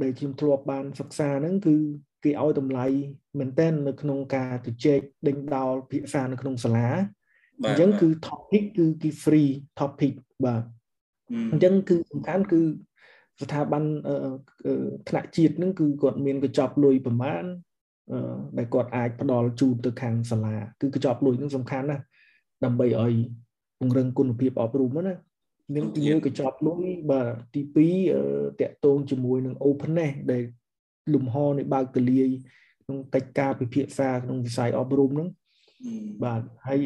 [0.02, 1.76] ដែលខ្ញុំធ្លាប់បានសិក្សាហ្នឹងគឺ
[2.24, 2.86] គេឲ្យតម្លៃ
[3.38, 6.88] មែនតើនៅក្នុងការជជែកដេញដោលភាសានៅក្នុងសាលា
[7.66, 10.62] អញ្ចឹងគឺ topic គឺគេ free topic បាទ
[11.52, 12.60] អញ្ចឹងគឺសំខាន់គឺ
[13.42, 13.84] ស្ថាប័ន
[15.08, 17.44] ថ្នាក់ជាតិហ្នឹងគឺគាត់មានកញ្ចប់លុយប្រមាណ
[18.58, 22.02] ដែលគាត់អាចផ្ដល់ជូនទៅខាងសាលាគឺកញ្ចប់លុយហ្នឹងសំខាន់ណាស់
[22.64, 23.14] ដើម្បីឲ្យ
[23.78, 25.14] ពង្រឹងគុណភាពអប់រំណា
[25.74, 27.60] នឹងទី1កញ្ចប់លុយបាទទី
[28.10, 30.42] 2តកតងជាមួយនឹង openness ដែល
[31.14, 32.28] លំហនៃបើកទលាយ
[32.82, 35.28] ក្នុងកិច្ចការពិភាក្សាក្នុងវិស័យអប់រំហ្នឹង
[36.24, 36.80] បាទហើយ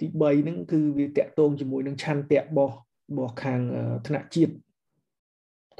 [0.00, 2.74] ទី3ហ្នឹងគឺវាតកតងជាមួយនឹងឆន្ទៈរបស់
[3.10, 3.60] របស់ខាង
[4.06, 4.52] ថ្នាក់ជាតិ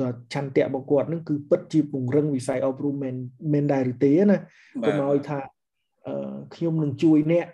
[0.00, 3.14] តើឆន្ទៈរបស់គាត់ហ្នឹងគឺពិតជាពង្រឹងវិស័យអប់រំមែន
[3.53, 4.38] មែនដែរឬទេណា
[4.87, 5.38] កុំឲ្យថា
[6.55, 7.46] ខ្ញុំនឹងជួយអ្នក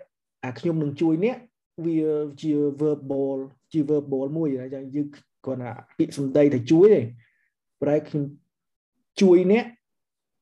[0.43, 1.37] អាខ្ញុំនឹងជួយអ្នក
[1.85, 2.01] វា
[2.41, 3.37] ជា verbal
[3.71, 5.07] ជា verbal មួយយ៉ាងយើង
[5.45, 7.01] គាត់ថាពាក្យសម្ដីថាជួយទេ
[7.81, 8.23] ប្រែខ្ញុំ
[9.21, 9.65] ជួយអ្នក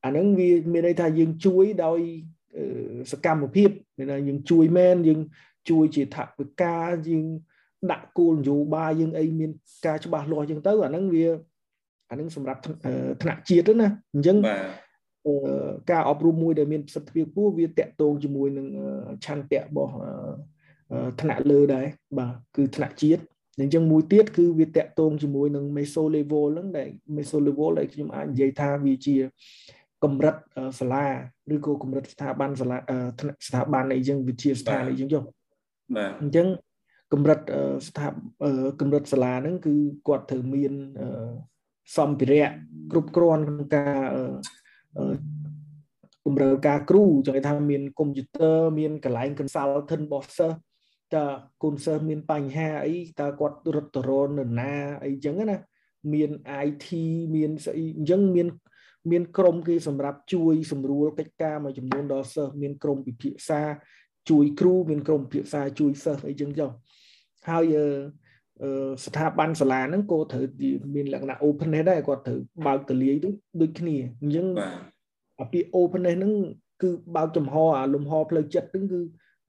[0.04, 2.00] អាហ្នឹងវាមានន័យថាយើងជួយដោយ
[3.12, 5.20] សកម្មភាពមានន័យយើងជួយមែនយើង
[5.70, 6.76] ជួយជាថវិកា
[7.08, 7.24] យើង
[7.90, 9.50] ដាក់គោលនយោបាយយើងអីមាន
[9.86, 11.26] ការច្បាស់លាស់ចឹងទៅអាហ្នឹងវា
[12.10, 12.60] អាហ្នឹងសម្រាប់
[13.22, 14.36] ថ្នាក់ជាតិណាអញ្ចឹង
[15.90, 18.66] ការអប់រំមួយដែលមានប្រសិទ្ធភាពខ្ពស់វាតកតងជាមួយនឹង
[19.24, 19.92] ឆន្ទៈរបស់
[21.20, 21.86] ថ្នាក់លើដែរ
[22.18, 23.22] បាទគឺថ្នាក់ជាតិ
[23.60, 29.16] អញ្ចឹងមួយទៀតគឺវាតកតងជាមួយនឹង meso level ហ្នឹងដែល meso level ដែលខ្ញុំអាចនិយាយថាវាជា
[30.04, 30.34] កម្រិត
[30.80, 31.06] សាលា
[31.54, 32.78] ឬក៏កម្រិតស្ថាប័នសាលា
[33.46, 35.22] ស្ថាប័នអីចឹងវិទ្យាស្ថានអីចឹងចុះ
[35.96, 36.46] បាទអញ្ចឹង
[37.12, 37.40] កម្រិត
[37.88, 38.06] ស្ថា
[38.80, 39.74] កម្រិតសាលាហ្នឹងគឺ
[40.08, 40.72] គាត់ត្រូវមាន
[41.96, 42.48] សម្ភារៈ
[42.90, 43.96] គ្រប់គ្រាន់ក្នុងការ
[46.24, 50.56] គម្រើការគ្រូចង់ថាមានកុំព្យូទ័រមានកន្លែង consultant របស់សិស្ស
[51.14, 51.24] តើ
[51.62, 54.72] គុណសិស្សមានបញ្ហាអីតើគាត់រត់ទៅរននណា
[55.04, 55.56] អីចឹងណា
[56.12, 56.30] មាន
[56.66, 56.88] IT
[57.36, 58.48] មានស្អីអញ្ចឹងមាន
[59.10, 63.60] មានក្រុមគេសម្រាប់ជួយសម្រួលកិច្ចការមួយចំនួនដល់សិស្សមានក្រុមពិភាក្សា
[64.30, 66.70] ជួយគ្រូមានក្រុមពិភាក្សាជួយសិស្សអីចឹងចុះ
[67.48, 67.74] ហើយ
[69.04, 70.44] ស្ថាប័នសាលាហ្នឹងក៏ត្រូវ
[70.94, 73.14] មានលក្ខណៈ openness ដែរគាត់ត្រូវបើកទលាយ
[73.60, 74.46] ដូចគ្នាអញ្ចឹង
[75.40, 76.32] អាពី openness ហ្នឹង
[76.82, 79.00] គឺបើកចំហអាលំហផ្លូវចិត្តហ្នឹងគឺ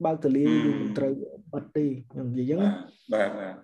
[0.04, 1.12] បើកទលាយយើងមិនត្រូវ
[1.54, 2.72] បិទទេខ្ញុំនិយាយអញ្ចឹង
[3.12, 3.54] បាទបាទ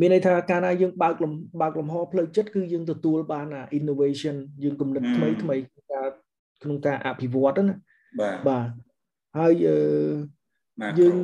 [0.00, 5.56] មានន័យថាកាលណាយើងបើកលំបើកលំហផ្លូវចិត្តគឺយើងទទួលបានអា innovation យើងគំនិតថ្មីថ្មី
[5.92, 6.08] ការ
[6.62, 7.74] ក្នុងការអភិវឌ្ឍណា
[8.20, 8.68] បាទបាទ
[9.38, 9.52] ហើយ
[11.00, 11.16] យើង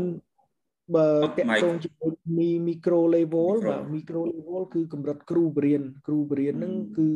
[0.97, 7.09] បើតកតងជាមួយមីមីក្រូ level បាទមីក្រូ level គឺកម្រិតគ្រូបរៀនគ្រូបរៀនហ្នឹងគឺ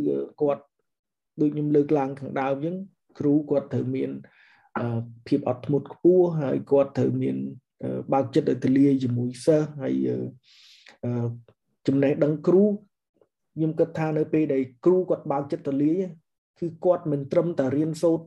[0.42, 0.62] គាត់
[1.40, 2.76] ដូចខ្ញុំលើកឡើងខាងដើមអញ្ចឹង
[3.18, 4.10] គ្រូគាត់ត្រូវមាន
[5.26, 7.36] ភាពអត់ធ្មត់ខ្ពស់ហើយគាត់ត្រូវមាន
[8.12, 9.94] បើកចិត្តឲ្យទលាយជាមួយសិស្សហើយ
[11.86, 16.00] ចំណេះដឹងគ្រូខ្ញុំគិតថានៅពេលដែលគ្រូគាត់បើកចិត្តទលាយ
[16.60, 18.24] គឺគាត់មិនត្រឹមតែរៀនសូត្រ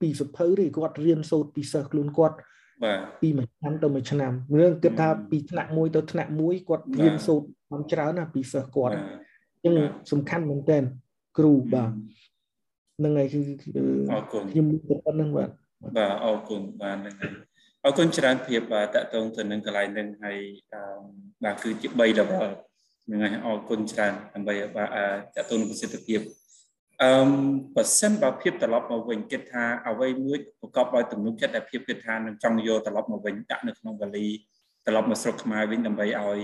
[0.00, 2.36] ពីសភៅទេគាត់រៀនសូត្រពីសិស្សខ្លួនគាត់
[2.84, 9.74] បាទពីមួយឆ្នាំទៅមួយឆ្នាំរឿងគិតថាពីថ្នាក់មួយទៅថ្នាក់មួយគាត់រៀនសូត្របានច្រើនណាពីសិស្សគាត់អញ្ចឹង
[10.10, 10.78] សំខាន់មែនតើ
[11.38, 11.90] គ្រូបាទ
[12.98, 13.40] ហ្នឹងហើយគឺ
[14.12, 14.66] អរគុណខ្ញុំ
[15.06, 15.50] ប៉ុណ្្នឹងបាទ
[15.96, 17.32] បាទអរគុណបាទហ្នឹងហើយ
[17.84, 20.38] អរគុណច្រើនភាពបាទតកតងទៅនឹងកន្លែងហ្នឹងហើយ
[21.44, 22.48] បាទគឺជា3 level
[23.06, 24.88] ហ្នឹងហើយអរគុណច្រើនដើម្បីបាទ
[25.36, 26.20] តកតងនឹងប្រសិទ្ធភាព
[27.02, 27.10] អឺ
[27.74, 34.26] បើសិនបើភាពត្រឡប់មកវិញគិតថាអ្វីមួយប្រកបដោយទំនុកចិត្តដែលភាពគិតថានឹងចង់យកត្រឡប់មកវិញដាក់នៅក្នុងវលី
[34.86, 36.40] ត្រឡប់មកស្រុកខ្មែរវិញដើម្បីឲ្យ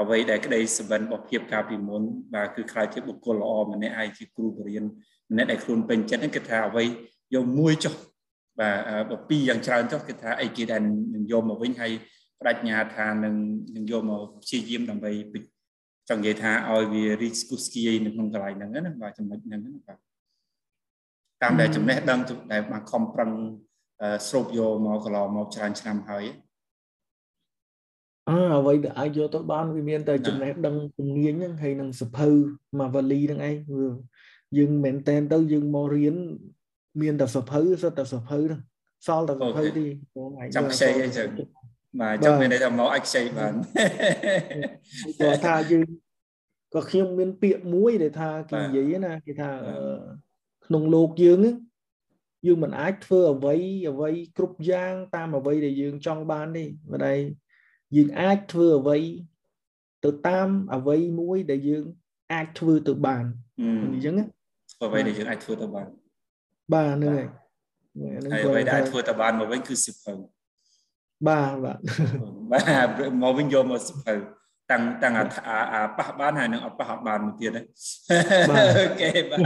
[0.00, 2.02] អ្វីដែលក្តីសបិនរបស់ភាពកាលពីមុន
[2.34, 4.84] បាទគឺខ្លាចជាបុគ្គលល្អម្នាក់ហើយជាគ្រូបរិញ្ញា
[5.30, 6.84] ម្នាក់ដែលខ្លួនពេញចិត្តហ្នឹងគឺថាអ្វី
[7.34, 7.94] យកមួយចុះ
[8.60, 8.78] បាទ
[9.10, 10.80] បើពីរយ៉ាងច្រើនចុះគឺថាអីគេដែល
[11.14, 11.92] នឹងយកមកវិញហើយ
[12.40, 13.34] បដិញ្ញាថានឹង
[13.76, 15.12] នឹងយកមកព្យាយាមដើម្បី
[16.08, 19.98] ចង់និយាយថាឲ្យវារីកស្គុះស្គាយនៅក្នុងកន្លែងហ្នឹងណាបាទចំណុចហ្នឹងណាបាទ
[21.42, 22.20] តាមដែលចំណេះដឹង
[22.52, 23.30] ដែលបានខំប្រឹង
[24.28, 26.24] ស្រូបយកមកកន្លងមកច្រើនឆ្នាំហើយ
[28.28, 32.28] អើអ្វីដែលអាចយកទៅបានវាមានតែចំណេះដឹងជំនាញហ្នឹងហើយនឹងសភៅ
[32.78, 33.56] មកវលីហ្នឹងឯង
[34.56, 36.16] យើងមិនមែនតែនទៅយើងមករៀន
[37.02, 38.60] មានតែសភៅសិតតែសភៅហ្នឹង
[39.06, 39.86] សល់តែសភៅទី
[40.56, 41.28] ចាំខ្ចីអីចឹង
[42.00, 43.52] បាទចង់មានន័យថាមកអាចខ្ចីបាន
[45.20, 45.86] គាត់ថាយើង
[46.74, 49.50] ក៏ខ្ញុំមានពាក្យមួយដែលថាគេនិយាយណាគេថា
[50.66, 51.40] ក្នុងលោកយើង
[52.46, 53.56] យើងមិនអាចធ្វើអ្វី
[53.90, 57.18] អ្វីគ្រប់យ៉ាងតាមអ្វីដែលយើងចង់បានទេម្ដាយ
[57.96, 58.98] យើងអាចធ្វើអ្វី
[60.04, 61.84] ទៅតាមអ្វីមួយដែលយើង
[62.32, 63.24] អាចធ្វើទៅបាន
[63.92, 64.14] អញ្ចឹង
[64.86, 65.88] អ្វីដែលយើងអាចធ្វើទៅបាន
[66.72, 67.26] បាទហ្នឹងហើយ
[68.32, 70.12] ហើយអ្វីដែលអាចធ្វើទៅបានមកវិញគឺសិភៅ
[71.28, 71.78] បាទបាទ
[72.52, 72.88] បាទ
[73.22, 74.14] មកវិញយកមកសិភៅ
[74.70, 75.24] តាំងតាំងអា
[75.98, 77.62] ប៉ះបានហើយនឹងអត់ប៉ះអត់បានមួយទៀតអូ
[79.00, 79.40] ខេបាទ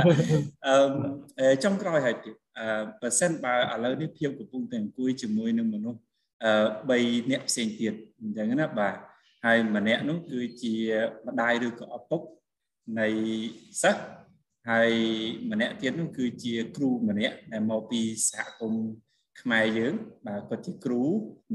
[1.40, 2.66] អឺចុងក្រោយហើយទៀតអឺ
[3.00, 6.00] បើសិនបើឥឡូវនេះភាពកំពុងតែអង្គុយជាមួយនឹងមនុស្ស
[6.44, 8.96] អឺ3អ្នកផ្សេងទៀតអញ្ចឹងណាបាទ
[9.44, 10.74] ហើយម្នាក់នោះគឺជា
[11.26, 12.20] ម្ដាយឬក៏ឪពុក
[13.00, 13.08] នៃ
[13.82, 14.02] សិស្ស
[14.70, 14.90] ហើយ
[15.50, 18.00] ម្នាក់ទៀតនោះគឺជាគ្រូម្នាក់ដែលមកពី
[18.30, 18.84] សហគមន៍
[19.40, 19.94] ខ្មែរយើង
[20.26, 21.02] បាទគាត់ជាគ្រូ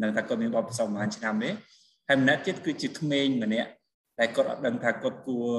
[0.02, 1.50] នឹងថាគាត់មានបទពិសោធន៍ប្រហែលឆ្នាំទេ
[2.08, 3.70] ហើយម្នាក់ទៀតគឺជាក្មេងម្នាក់
[4.20, 5.50] តែគាត់អត់ដឹងថាគាត់គួរ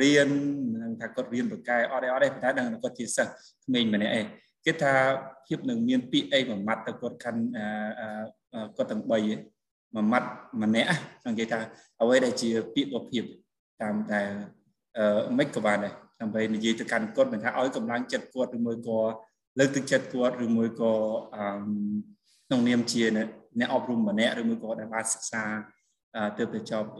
[0.00, 0.28] រៀន
[0.82, 3.32] នឹងថាគាត់រៀនបកែអត់ទេអត់ទេប៉ុន្តែដឹងថាគាត់ជាសិស្ស
[3.64, 4.26] ក្មេងម្នាក់ឯង
[4.66, 4.94] គេថា
[5.46, 7.42] ភាពនឹងមានពាក្យអីមួយម៉ាត់ទៅគាត់ខាន់
[8.76, 9.22] គាត់ទាំង3ឯងមួយ
[10.12, 10.28] ម៉ាត់
[10.62, 10.88] ម្នាក់
[11.22, 11.58] ហ្នឹងគេថា
[12.00, 13.24] អ្វីដែលជាពាក្យរបស់ភាព
[13.82, 14.20] តាមតែ
[14.96, 19.00] អឺមិនក៏បានដែរ ដើម្បីនិយាយទៅកាន់គាត់មិនថាឲ្យកម្លាំងចិត្តគាត់ឬមួយក៏
[19.58, 20.92] លើកទឹកចិត្តគាត់ឬមួយក៏
[21.34, 21.44] អឺ
[22.46, 25.44] ក្នុងនាមជាអ្នកអប់រំម្នាក់ឬមួយក៏ដែលបានសិក្សា
[26.38, 26.90] ទើបទៅចប់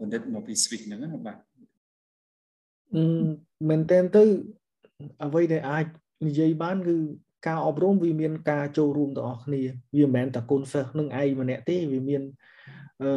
[0.00, 1.36] បណ្ឌិតមកពី Swiss ហ្នឹងណាបាទ
[3.68, 4.22] មែនតើទៅ
[5.24, 5.86] អ្វីដែលអាច
[6.26, 6.96] និយាយបានគឺ
[7.46, 9.60] ការអប់រំវាមានការចូលរួមទាំងអស់គ្នា
[9.96, 12.22] វាមិនមែនតែកូនសិស្សនឹងឯងម្នាក់ទេវាមាន
[13.02, 13.12] អឺ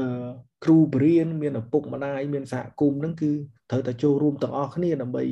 [0.64, 3.32] គ្រូបរិញ្ញាមានឪពុកម្ដាយមានសហគមន៍ហ្នឹងគឺ
[3.72, 5.24] ត្រូវតែចូលរួមទាំងអស់គ្នាដើម្បី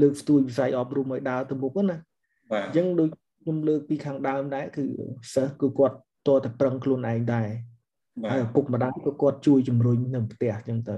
[0.00, 1.96] លើកស្ទួយវិស័យអប់រំឲ្យដើរទៅមុខណា
[2.52, 3.10] បាទអញ្ចឹងដូច
[3.42, 4.84] ខ្ញុំលើកពីខាងដើមដែរគឺ
[5.34, 5.96] សិស្សគឺគាត់
[6.28, 7.48] តតែប្រឹងខ្លួនឯងដែរ
[8.30, 10.96] ហើយឪពុកម្ដាយក៏គាត់ជួយជំរុញនៅផ្ទះអញ្ចឹងទៅ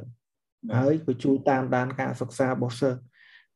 [0.78, 2.98] ហើយក៏ជួយតាមដានការសិក្សារបស់សិស្ស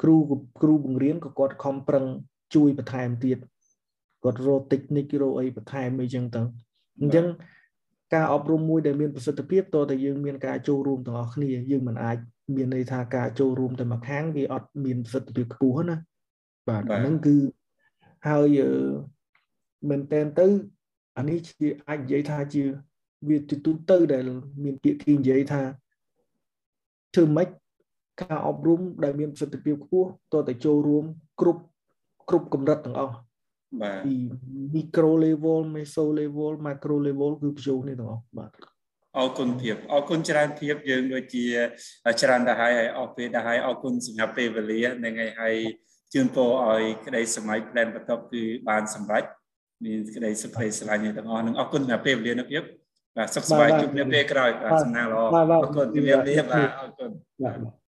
[0.02, 0.16] គ្រូ
[0.62, 2.04] គ្រូបង្រៀនក៏គាត់ខំប្រឹង
[2.54, 3.38] ជួយបន្ថែមទៀត
[4.24, 6.42] គាត់រក technique រកអីបន្ថែមអីចឹងទៅ
[7.00, 7.26] អញ្ចឹង
[8.14, 12.18] ការអប់រំមួយដែលមានប្រសិទ្ធភាពតើតែយើងមានការចូលរួមទាំងអស់គ្នាយើងមិនអាច
[12.56, 15.96] មានន័យថាការចូលរួមតែមួយខាងវាអត់មានប្រសិទ្ធភាពខ្ពស់ណា
[16.68, 17.36] បាទអាហ្នឹងគឺ
[18.28, 18.58] ហើយ
[19.90, 20.46] មែនតែនទៅ
[21.18, 22.62] អានេះជាអាចនិយាយថាជា
[23.28, 24.22] វាទូទៅដែល
[24.64, 25.62] មានពាក្យគេនិយាយថា
[27.14, 27.48] ធ្វើម៉េច
[28.22, 31.04] ការអប់រំដែលមានប្រសិទ្ធភាពខ្ពស់តើតែចូលរួម
[31.40, 31.62] គ្រប់
[32.28, 33.14] គ្រប់កម្រិតទាំងអស់
[33.80, 34.14] បាទពី
[34.74, 38.50] micro level meso level macro level គឺបញ្ចូលនេះទាំងអស់បាទ
[39.18, 41.44] អរគុណភាពអរគុណច្រើនភាពយើងដូចជា
[42.22, 45.56] ច្រើនដែរហើយអរពេលដែរហើយអរគុណសម្រាប់ពេលវេលានឹងហើយហើយ
[46.14, 49.24] ជូនពរឲ្យក្តីសម័យ plan បន្ទាប់គឺបានសម្រេច
[49.84, 52.62] មានក្តីសុខភាពស្រឡាញ់ទាំងអស់នឹងអរគុណសម្រាប់ពេលវេលានោះភាព
[53.16, 55.20] បាទសុខសប្បាយជួបគ្នាពេលក្រោយបាទសំណាងល្អ
[55.64, 57.10] អរគុណជំរាបលាបាទអរគុណ
[57.42, 57.87] បាទ